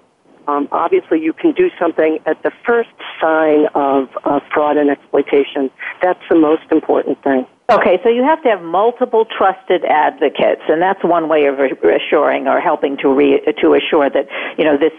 [0.48, 2.90] um, obviously you can do something at the first
[3.20, 5.70] sign of uh, fraud and exploitation.
[6.02, 7.46] That's the most important thing.
[7.72, 12.46] Okay, so you have to have multiple trusted advocates, and that's one way of assuring
[12.46, 14.92] or helping to re- to assure that you know this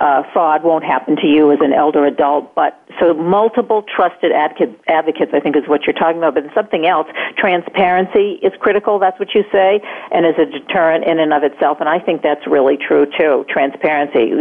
[0.00, 2.52] uh, fraud won't happen to you as an elder adult.
[2.56, 6.34] But so multiple trusted advocate, advocates, I think, is what you're talking about.
[6.34, 7.06] But something else,
[7.36, 8.98] transparency is critical.
[8.98, 9.80] That's what you say,
[10.10, 11.78] and is a deterrent in and of itself.
[11.78, 13.44] And I think that's really true too.
[13.48, 14.32] Transparency.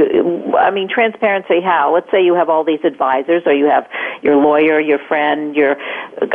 [0.57, 1.61] I mean, transparency.
[1.61, 1.93] How?
[1.93, 3.87] Let's say you have all these advisors, or you have
[4.23, 5.75] your lawyer, your friend, your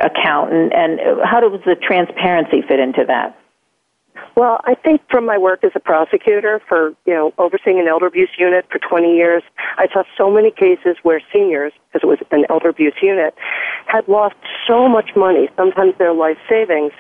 [0.03, 3.39] accountant, and how does the transparency fit into that?
[4.37, 8.07] Well, I think from my work as a prosecutor for, you know, overseeing an elder
[8.07, 9.43] abuse unit for 20 years,
[9.77, 13.35] I saw so many cases where seniors, because it was an elder abuse unit,
[13.87, 16.93] had lost so much money, sometimes their life savings,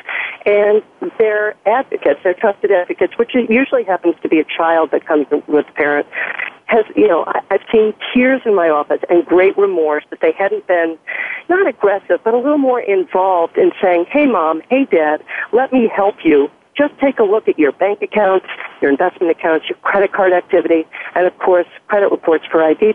[0.47, 0.83] and
[1.19, 5.67] their advocates, their trusted advocates, which usually happens to be a child that comes with
[5.69, 6.07] a parent,
[6.67, 10.67] has, you know, I've seen tears in my office and great remorse that they hadn't
[10.67, 10.99] been
[11.49, 15.91] not aggressive, but a little more involved in saying, hey mom, hey dad, let me
[15.95, 18.47] help you just take a look at your bank accounts,
[18.81, 20.85] your investment accounts, your credit card activity,
[21.15, 22.95] and of course, credit reports for ID.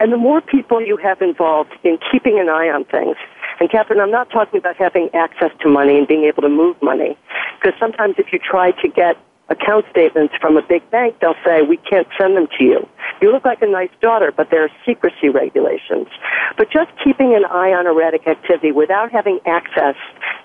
[0.00, 3.16] And the more people you have involved in keeping an eye on things,
[3.60, 6.80] and Kathryn, I'm not talking about having access to money and being able to move
[6.82, 7.16] money,
[7.60, 9.16] because sometimes if you try to get
[9.48, 12.88] account statements from a big bank, they'll say, we can't send them to you.
[13.20, 16.08] You look like a nice daughter, but there are secrecy regulations.
[16.56, 19.96] But just keeping an eye on erratic activity without having access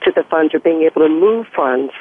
[0.04, 1.92] to the funds or being able to move funds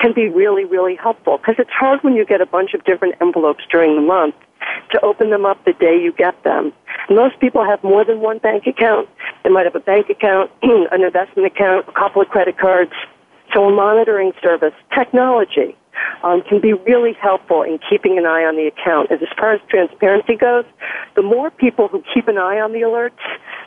[0.00, 3.14] can be really, really helpful because it's hard when you get a bunch of different
[3.20, 4.34] envelopes during the month
[4.90, 6.72] to open them up the day you get them.
[7.08, 9.08] Most people have more than one bank account.
[9.42, 12.92] They might have a bank account, an investment account, a couple of credit cards.
[13.54, 15.76] So a monitoring service, technology,
[16.22, 19.10] um, can be really helpful in keeping an eye on the account.
[19.10, 20.64] As, as far as transparency goes,
[21.16, 23.20] the more people who keep an eye on the alerts,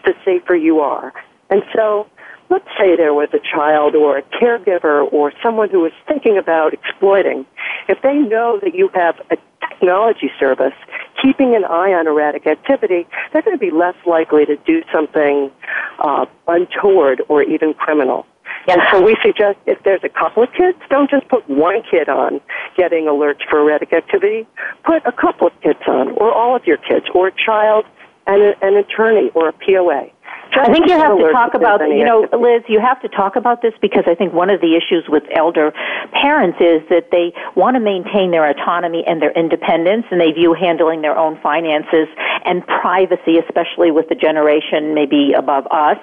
[0.05, 1.13] the safer you are.
[1.49, 2.07] And so
[2.49, 6.74] let's say there was a child or a caregiver or someone who was thinking about
[6.74, 7.45] exploiting,
[7.88, 10.74] if they know that you have a technology service
[11.21, 15.51] keeping an eye on erratic activity, they're going to be less likely to do something
[15.99, 18.26] uh, untoward or even criminal.
[18.68, 22.07] And so we suggest if there's a couple of kids, don't just put one kid
[22.07, 22.39] on
[22.78, 24.47] getting alerts for erratic activity.
[24.84, 27.86] Put a couple of kids on, or all of your kids, or a child
[28.26, 30.07] and a, an attorney or a POA.
[30.55, 33.61] I think you have to talk about, you know, Liz, you have to talk about
[33.61, 35.74] this because I think one of the issues with elder
[36.14, 40.53] parents is that they want to maintain their autonomy and their independence and they view
[40.53, 42.07] handling their own finances
[42.45, 45.97] and privacy, especially with the generation maybe above us.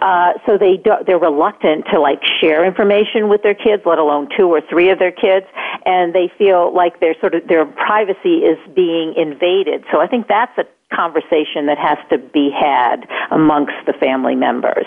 [0.00, 4.28] Uh, so they do, they're reluctant to like share information with their kids, let alone
[4.36, 5.46] two or three of their kids,
[5.84, 9.84] and they feel like their sort of their privacy is being invaded.
[9.92, 14.86] So I think that's a conversation that has to be had amongst the family members.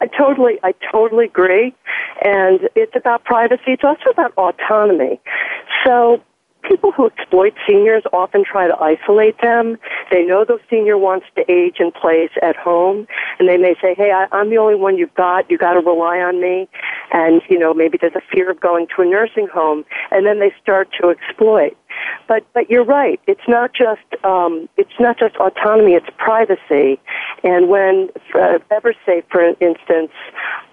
[0.00, 1.74] I totally, I totally agree.
[2.22, 3.62] And it's about privacy.
[3.68, 5.20] It's also about autonomy.
[5.86, 6.20] So
[6.68, 9.76] people who exploit seniors often try to isolate them.
[10.10, 13.06] They know the senior wants to age in place at home,
[13.38, 15.50] and they may say, "Hey, I, I'm the only one you've got.
[15.50, 16.68] You got to rely on me."
[17.12, 20.40] And you know, maybe there's a fear of going to a nursing home, and then
[20.40, 21.76] they start to exploit.
[22.28, 23.20] But but you're right.
[23.26, 25.92] It's not just um, it's not just autonomy.
[25.92, 27.00] It's privacy.
[27.42, 30.12] And when uh, EverSafe, for instance,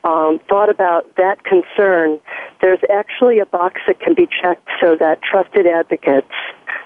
[0.03, 2.19] um, thought about that concern,
[2.61, 6.32] there's actually a box that can be checked so that trusted advocates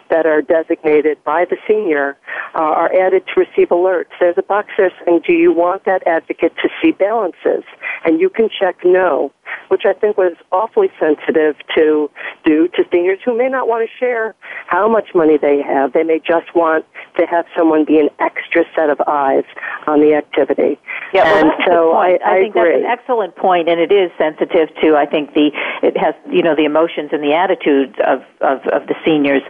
[0.09, 2.17] that are designated by the senior
[2.53, 4.11] uh, are added to receive alerts.
[4.19, 7.63] There's a box there saying, do you want that advocate to see balances?
[8.05, 9.31] And you can check no,
[9.69, 12.09] which I think was awfully sensitive to
[12.45, 14.35] do to seniors who may not want to share
[14.67, 15.93] how much money they have.
[15.93, 16.85] They may just want
[17.17, 19.45] to have someone be an extra set of eyes
[19.87, 20.79] on the activity.
[21.13, 22.71] Yeah, well, and so I, I, I think agree.
[22.71, 24.95] that's an excellent point, and it is sensitive to.
[24.95, 28.87] I think the it has you know the emotions and the attitudes of of, of
[28.87, 29.43] the seniors.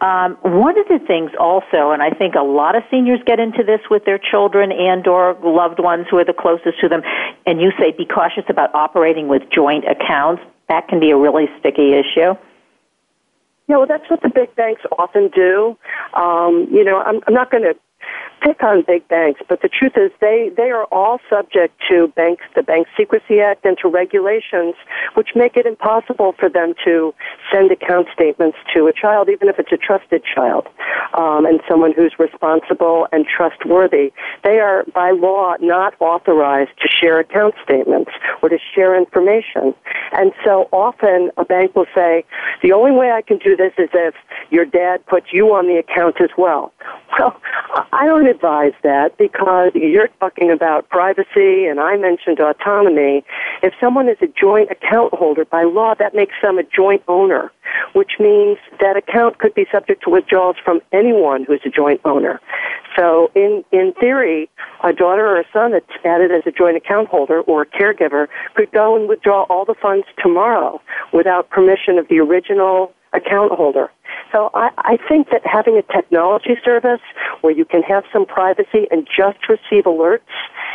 [0.00, 3.62] Um, one of the things also, and I think a lot of seniors get into
[3.62, 7.02] this with their children and or loved ones who are the closest to them,
[7.46, 10.42] and you say be cautious about operating with joint accounts.
[10.68, 12.34] That can be a really sticky issue.
[13.68, 15.76] Yeah, well, that's what the big banks often do.
[16.14, 17.74] Um, you know, I'm, I'm not going to
[18.40, 22.44] pick on big banks, but the truth is they, they are all subject to banks,
[22.54, 24.74] the Bank Secrecy Act and to regulations
[25.14, 27.14] which make it impossible for them to
[27.52, 30.66] send account statements to a child, even if it's a trusted child,
[31.14, 34.12] um, and someone who's responsible and trustworthy.
[34.44, 38.10] They are by law not authorized to share account statements
[38.42, 39.74] or to share information.
[40.12, 42.24] And so often a bank will say,
[42.62, 44.14] the only way I can do this is if
[44.50, 46.72] your dad puts you on the account as well.
[47.18, 47.36] Well,
[47.92, 53.24] I don't advise that because you're talking about privacy and I mentioned autonomy.
[53.62, 57.52] If someone is a joint account holder by law, that makes them a joint owner,
[57.92, 62.40] which means that account could be subject to withdrawals from anyone who's a joint owner.
[63.00, 64.50] So in, in theory,
[64.84, 68.70] a daughter or a son that's added as a joint account holder or caregiver could
[68.72, 73.90] go and withdraw all the funds tomorrow without permission of the original account holder.
[74.32, 77.00] So I, I think that having a technology service
[77.40, 80.20] where you can have some privacy and just receive alerts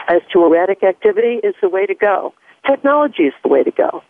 [0.07, 2.33] as to erratic activity is the way to go.
[2.67, 4.01] Technology is the way to go.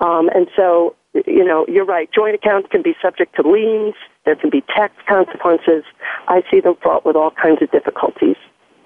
[0.00, 2.10] Um, and so, you know, you're right.
[2.12, 3.94] Joint accounts can be subject to liens.
[4.24, 5.84] There can be tax consequences.
[6.28, 8.36] I see them fraught with all kinds of difficulties.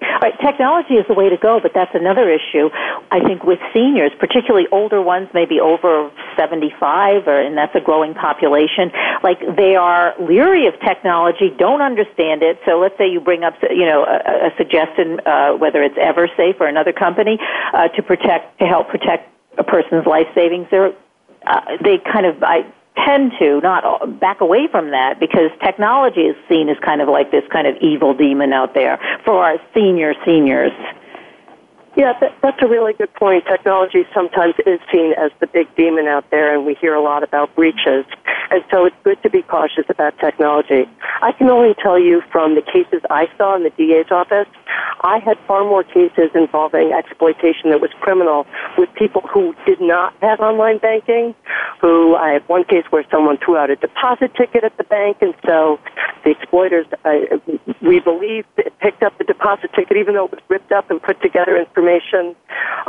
[0.01, 2.69] Right, technology is the way to go, but that's another issue.
[3.11, 8.13] I think with seniors, particularly older ones, maybe over 75, or, and that's a growing
[8.13, 8.91] population,
[9.23, 12.59] like they are leery of technology, don't understand it.
[12.65, 16.61] So let's say you bring up, you know, a, a suggestion, uh, whether it's EverSafe
[16.61, 17.37] or another company,
[17.73, 20.67] uh, to protect, to help protect a person's life savings.
[20.71, 20.93] They're,
[21.45, 22.63] uh, they kind of, I,
[23.05, 27.31] tend to not back away from that because technology is seen as kind of like
[27.31, 30.71] this kind of evil demon out there for our senior seniors.
[31.99, 33.43] Yeah, that, that's a really good point.
[33.43, 37.23] Technology sometimes is seen as the big demon out there, and we hear a lot
[37.23, 38.05] about breaches.
[38.51, 40.87] And so it's good to be cautious about technology.
[41.21, 44.47] I can only tell you from the cases I saw in the DA's office,
[45.01, 48.47] I had far more cases involving exploitation that was criminal
[48.77, 51.35] with people who did not have online banking,
[51.81, 55.17] who I had one case where someone threw out a deposit ticket at the bank,
[55.19, 55.79] and so
[56.23, 57.37] the exploiters, uh,
[57.81, 58.45] we believe,
[58.79, 61.88] picked up the deposit ticket even though it was ripped up and put together information.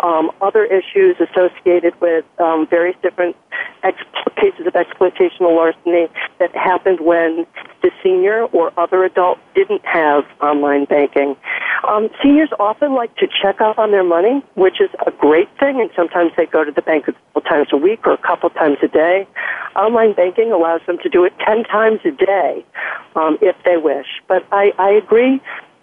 [0.03, 3.37] Um, other issues associated with um, various different
[3.83, 3.99] ex-
[4.37, 7.47] cases of exploitation or larceny that happened when
[7.83, 11.37] the senior or other adult didn't have online banking.
[11.89, 15.81] Um, seniors often like to check up on their money, which is a great thing,
[15.81, 18.51] and sometimes they go to the bank a couple times a week or a couple
[18.51, 19.27] times a day.
[19.77, 22.65] Online banking allows them to do it ten times a day
[23.17, 24.07] um, if they wish.
[24.29, 25.41] But I, I agree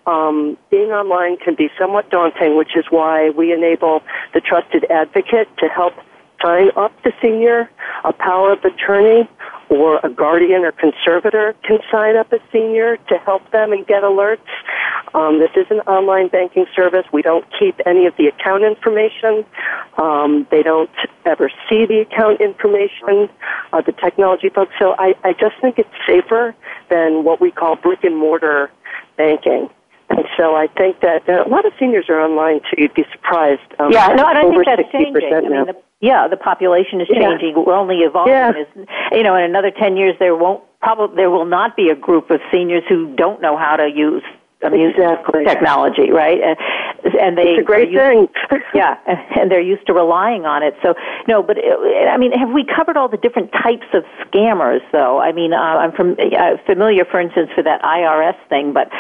[0.08, 4.02] um, being online can be somewhat daunting, which is why we enable
[4.34, 5.94] the trusted advocate to help
[6.42, 7.70] sign up the senior,
[8.04, 9.30] a power of attorney,
[9.70, 14.04] or a guardian or conservator can sign up a senior to help them and get
[14.04, 14.48] alerts.
[15.14, 17.06] Um, this is an online banking service.
[17.12, 19.46] We don't keep any of the account information.
[19.98, 20.90] Um, they don't
[21.26, 23.30] ever see the account information,
[23.74, 24.74] uh, the technology folks.
[24.80, 26.56] So I, I just think it's safer
[26.90, 28.72] than what we call brick and mortar
[29.18, 29.70] banking.
[30.18, 32.82] And so I think that uh, a lot of seniors are online too.
[32.82, 33.62] You'd be surprised.
[33.78, 35.32] Um, yeah, no, and I think that's changing.
[35.32, 37.54] I mean, the, yeah, the population is changing.
[37.56, 37.64] Yeah.
[37.66, 38.34] We're only evolving.
[38.34, 38.52] Yeah.
[38.58, 41.96] As, you know, in another ten years, there won't probably there will not be a
[41.96, 44.24] group of seniors who don't know how to use
[44.62, 45.46] exactly.
[45.46, 46.40] technology, right?
[46.42, 46.58] And,
[47.16, 48.28] and they it's a great thing.
[48.74, 48.98] yeah,
[49.38, 50.76] and they're used to relying on it.
[50.82, 50.96] So
[51.28, 54.82] no, but it, I mean, have we covered all the different types of scammers?
[54.92, 58.92] Though I mean, uh, I'm from uh, familiar, for instance, for that IRS thing, but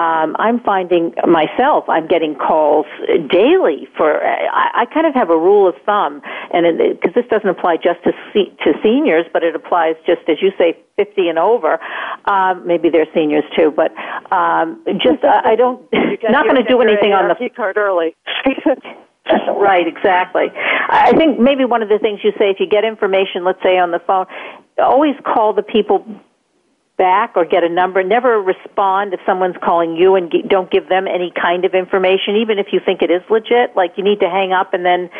[0.00, 2.86] um, I'm finding myself I'm getting calls
[3.30, 4.24] daily for.
[4.24, 8.02] I, I kind of have a rule of thumb, and because this doesn't apply just
[8.04, 11.78] to se- to seniors, but it applies just as you say 50 and over.
[12.26, 13.92] Um, maybe they're seniors too, but
[14.32, 15.82] um, just I, I don't.
[16.30, 18.14] not going to do anything on the card early.
[19.56, 20.46] right, exactly.
[20.88, 23.78] I think maybe one of the things you say if you get information, let's say
[23.78, 24.26] on the phone,
[24.78, 26.04] always call the people
[26.96, 28.02] back or get a number.
[28.02, 32.58] Never respond if someone's calling you and don't give them any kind of information, even
[32.58, 33.74] if you think it is legit.
[33.74, 35.10] Like you need to hang up and then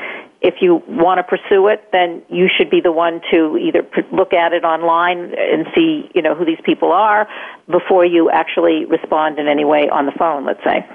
[0.40, 3.80] if you want to pursue it, then you should be the one to either
[4.12, 7.26] look at it online and see, you know, who these people are
[7.70, 10.86] before you actually respond in any way on the phone, let's say.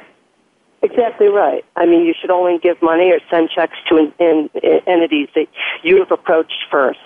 [0.82, 1.66] Exactly right.
[1.76, 5.28] I mean, you should only give money or send checks to in, in, in entities
[5.36, 5.48] that
[5.84, 7.00] you have approached first.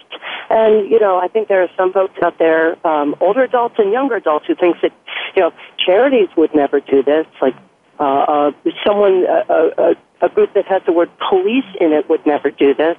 [0.49, 3.91] And you know, I think there are some folks out there, um, older adults and
[3.91, 4.91] younger adults, who think that
[5.36, 5.51] you know
[5.84, 7.26] charities would never do this.
[7.41, 7.55] Like
[7.99, 8.51] uh, uh,
[8.86, 9.95] someone, uh, a,
[10.26, 12.97] a group that has the word police in it would never do this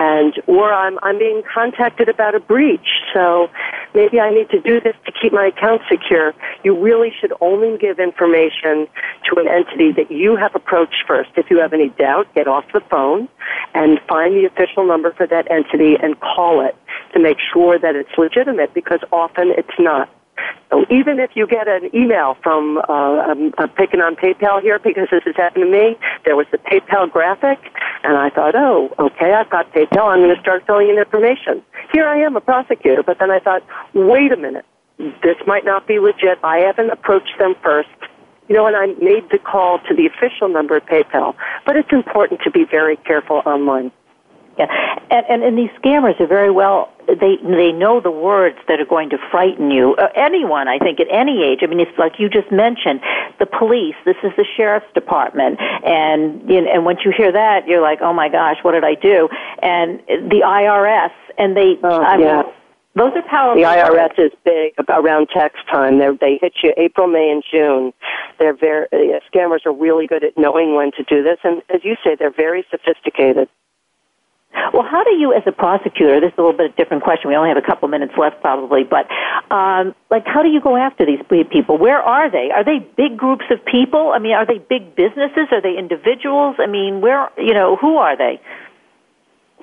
[0.00, 2.88] and or I'm I'm being contacted about a breach.
[3.12, 3.48] So
[3.94, 6.34] maybe I need to do this to keep my account secure.
[6.64, 8.86] You really should only give information
[9.28, 11.30] to an entity that you have approached first.
[11.36, 13.28] If you have any doubt, get off the phone
[13.74, 16.76] and find the official number for that entity and call it
[17.14, 20.08] to make sure that it's legitimate because often it's not.
[20.70, 24.78] So even if you get an email from, uh, I'm, I'm picking on PayPal here
[24.78, 27.58] because this has happened to me, there was the PayPal graphic,
[28.04, 31.62] and I thought, oh, okay, I've got PayPal, I'm going to start filling in information.
[31.92, 33.62] Here I am, a prosecutor, but then I thought,
[33.94, 34.64] wait a minute,
[34.98, 36.38] this might not be legit.
[36.44, 37.88] I haven't approached them first.
[38.48, 41.92] You know, and I made the call to the official number of PayPal, but it's
[41.92, 43.92] important to be very careful online.
[44.60, 44.66] Yeah,
[45.10, 46.92] and, and and these scammers are very well.
[47.06, 49.94] They they know the words that are going to frighten you.
[49.94, 51.60] Uh, anyone, I think, at any age.
[51.62, 53.00] I mean, it's like you just mentioned,
[53.38, 53.96] the police.
[54.04, 58.00] This is the sheriff's department, and you know, and once you hear that, you're like,
[58.02, 59.30] oh my gosh, what did I do?
[59.62, 61.78] And the IRS, and they.
[61.82, 62.42] Oh, I yeah.
[62.94, 63.62] those are powerful.
[63.62, 65.98] The IRS is big around tax time.
[65.98, 67.94] They they hit you April, May, and June.
[68.38, 71.80] They're very uh, scammers are really good at knowing when to do this, and as
[71.82, 73.48] you say, they're very sophisticated.
[74.72, 77.02] Well, how do you, as a prosecutor, this is a little bit of a different
[77.02, 77.28] question.
[77.28, 79.06] We only have a couple minutes left, probably, but
[79.54, 81.20] um, like, how do you go after these
[81.50, 81.78] people?
[81.78, 82.50] Where are they?
[82.50, 84.12] Are they big groups of people?
[84.14, 85.48] I mean, are they big businesses?
[85.52, 86.56] Are they individuals?
[86.58, 88.40] I mean, where, you know, who are they?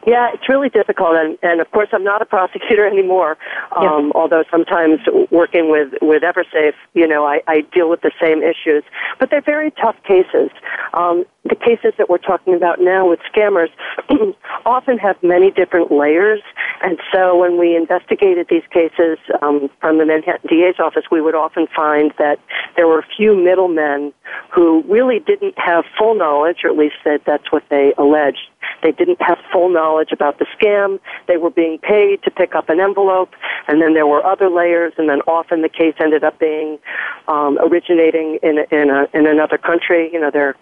[0.05, 3.37] Yeah, it's really difficult, and, and of course, I'm not a prosecutor anymore.
[3.75, 4.11] Um, yeah.
[4.15, 4.99] Although sometimes
[5.31, 8.83] working with with EverSafe, you know, I, I deal with the same issues,
[9.19, 10.49] but they're very tough cases.
[10.93, 13.69] Um, the cases that we're talking about now with scammers
[14.65, 16.41] often have many different layers,
[16.81, 21.35] and so when we investigated these cases um, from the Manhattan DA's office, we would
[21.35, 22.39] often find that
[22.75, 24.13] there were a few middlemen
[24.53, 28.49] who really didn't have full knowledge, or at least that that's what they alleged
[28.83, 30.99] they didn't have full knowledge about the scam.
[31.27, 33.33] They were being paid to pick up an envelope,
[33.67, 36.79] and then there were other layers, and then often the case ended up being
[37.27, 40.09] um, originating in in, a, in another country.
[40.11, 40.55] You know, there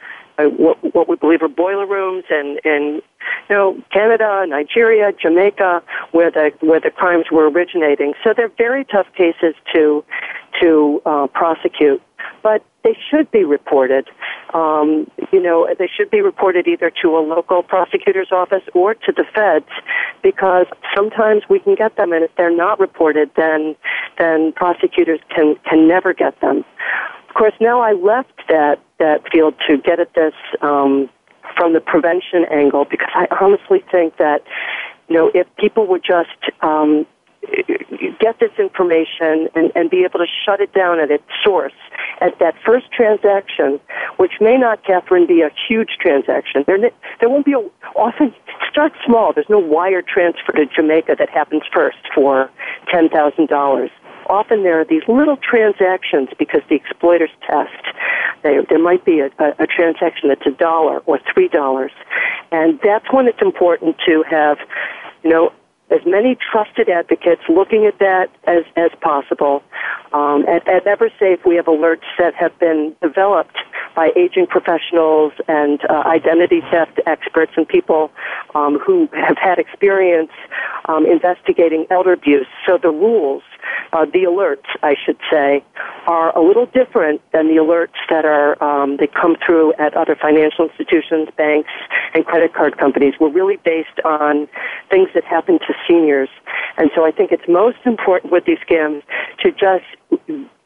[0.43, 3.01] what, what we believe are boiler rooms and in
[3.49, 5.81] you know Canada, Nigeria, Jamaica,
[6.11, 8.13] where the where the crimes were originating.
[8.23, 10.03] So they're very tough cases to
[10.61, 12.01] to uh, prosecute
[12.45, 14.07] but they should be reported.
[14.53, 19.11] Um, you know, they should be reported either to a local prosecutor's office or to
[19.11, 19.65] the feds,
[20.21, 23.75] because sometimes we can get them, and if they're not reported, then
[24.19, 26.63] then prosecutors can can never get them.
[27.35, 31.09] Course, now I left that that field to get at this um,
[31.57, 34.41] from the prevention angle because I honestly think that
[35.09, 36.29] you know if people would just
[36.61, 37.05] um,
[38.21, 41.73] get this information and, and be able to shut it down at its source
[42.21, 43.81] at that first transaction,
[44.15, 46.63] which may not, Kathryn, be a huge transaction.
[46.65, 46.77] There,
[47.19, 47.59] there won't be a,
[47.97, 48.33] often,
[48.69, 49.33] start small.
[49.33, 52.49] There's no wire transfer to Jamaica that happens first for
[52.93, 53.89] $10,000
[54.27, 57.83] often there are these little transactions because the exploiters test.
[58.43, 61.91] They, there might be a, a, a transaction that's a dollar or three dollars,
[62.51, 64.57] and that's when it's important to have,
[65.23, 65.51] you know,
[65.91, 69.61] as many trusted advocates looking at that as, as possible.
[70.13, 73.57] Um, at, at EverSafe, we have alerts that have been developed
[73.95, 78.11] by aging professionals and uh, identity theft experts and people
[78.55, 80.31] um, who have had experience
[80.85, 82.47] um, investigating elder abuse.
[82.65, 83.43] So the rules
[83.93, 85.63] uh, the alerts, I should say,
[86.07, 90.15] are a little different than the alerts that are um, that come through at other
[90.15, 91.71] financial institutions, banks,
[92.13, 93.15] and credit card companies.
[93.19, 94.47] We're really based on
[94.89, 96.29] things that happen to seniors,
[96.77, 99.01] and so I think it's most important with these scams
[99.39, 99.85] to just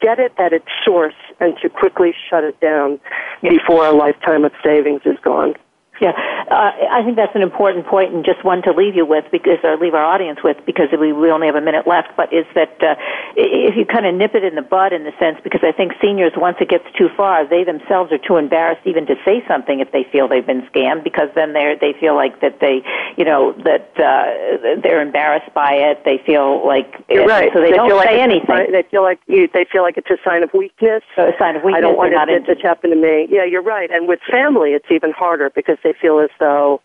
[0.00, 3.00] get it at its source and to quickly shut it down
[3.42, 5.54] before a lifetime of savings is gone.
[6.00, 6.16] Yeah,
[6.50, 9.58] uh, I think that's an important point and just one to leave you with because,
[9.62, 12.16] or leave our audience with because we, we only have a minute left.
[12.16, 12.96] But is that uh,
[13.36, 15.92] if you kind of nip it in the bud in the sense because I think
[16.00, 19.80] seniors once it gets too far, they themselves are too embarrassed even to say something
[19.80, 22.82] if they feel they've been scammed because then they they feel like that they
[23.16, 26.04] you know that uh, they're embarrassed by it.
[26.04, 27.52] They feel like You're right.
[27.52, 28.46] so they, they don't like say anything.
[28.48, 31.02] Sign, they feel like you, they feel like it's a sign of weakness.
[31.14, 31.78] So a sign of weakness.
[31.78, 33.28] I don't want it to, to happen to me.
[33.30, 33.90] Yeah, you're right.
[33.90, 36.80] And with family, it's even harder because they feel as though,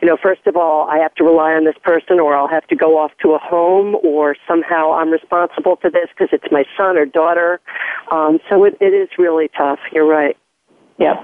[0.00, 2.66] you know, first of all, I have to rely on this person, or I'll have
[2.68, 6.64] to go off to a home, or somehow I'm responsible for this because it's my
[6.76, 7.60] son or daughter.
[8.10, 9.78] Um, so it, it is really tough.
[9.92, 10.36] You're right.
[10.98, 11.20] Yeah.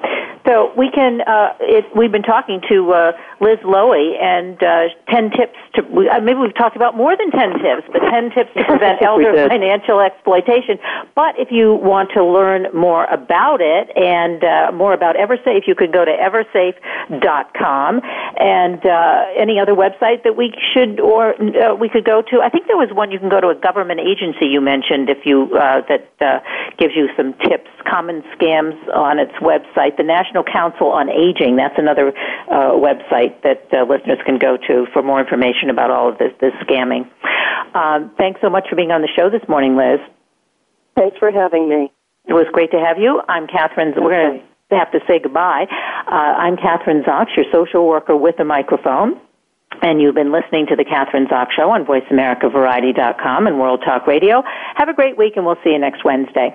[0.46, 1.20] So we can.
[1.20, 5.82] Uh, it, we've been talking to uh, Liz Loewy and uh, ten tips to.
[5.82, 9.48] Uh, maybe we've talked about more than ten tips, but ten tips to prevent elder
[9.48, 10.78] financial exploitation.
[11.14, 15.76] But if you want to learn more about it and uh, more about EverSafe, you
[15.76, 18.00] could go to eversafe.com
[18.36, 22.40] and uh, any other website that we should or uh, we could go to.
[22.42, 25.24] I think there was one you can go to a government agency you mentioned if
[25.24, 26.40] you uh, that uh,
[26.78, 31.56] gives you some tips, common scams on its website, the National Council on Aging.
[31.56, 32.12] That's another
[32.50, 36.32] uh, website that uh, listeners can go to for more information about all of this,
[36.40, 37.08] this scamming.
[37.74, 40.00] Um, thanks so much for being on the show this morning, Liz.
[40.96, 41.92] Thanks for having me.
[42.26, 43.20] It was great to have you.
[43.28, 43.94] I'm Kathryn.
[44.00, 45.66] We're going to have to say goodbye.
[46.06, 49.20] Uh, I'm Kathryn Zox, your social worker with a microphone.
[49.80, 54.42] And you've been listening to the Kathryn Zox Show on VoiceAmericaVariety.com and World Talk Radio.
[54.76, 56.54] Have a great week, and we'll see you next Wednesday.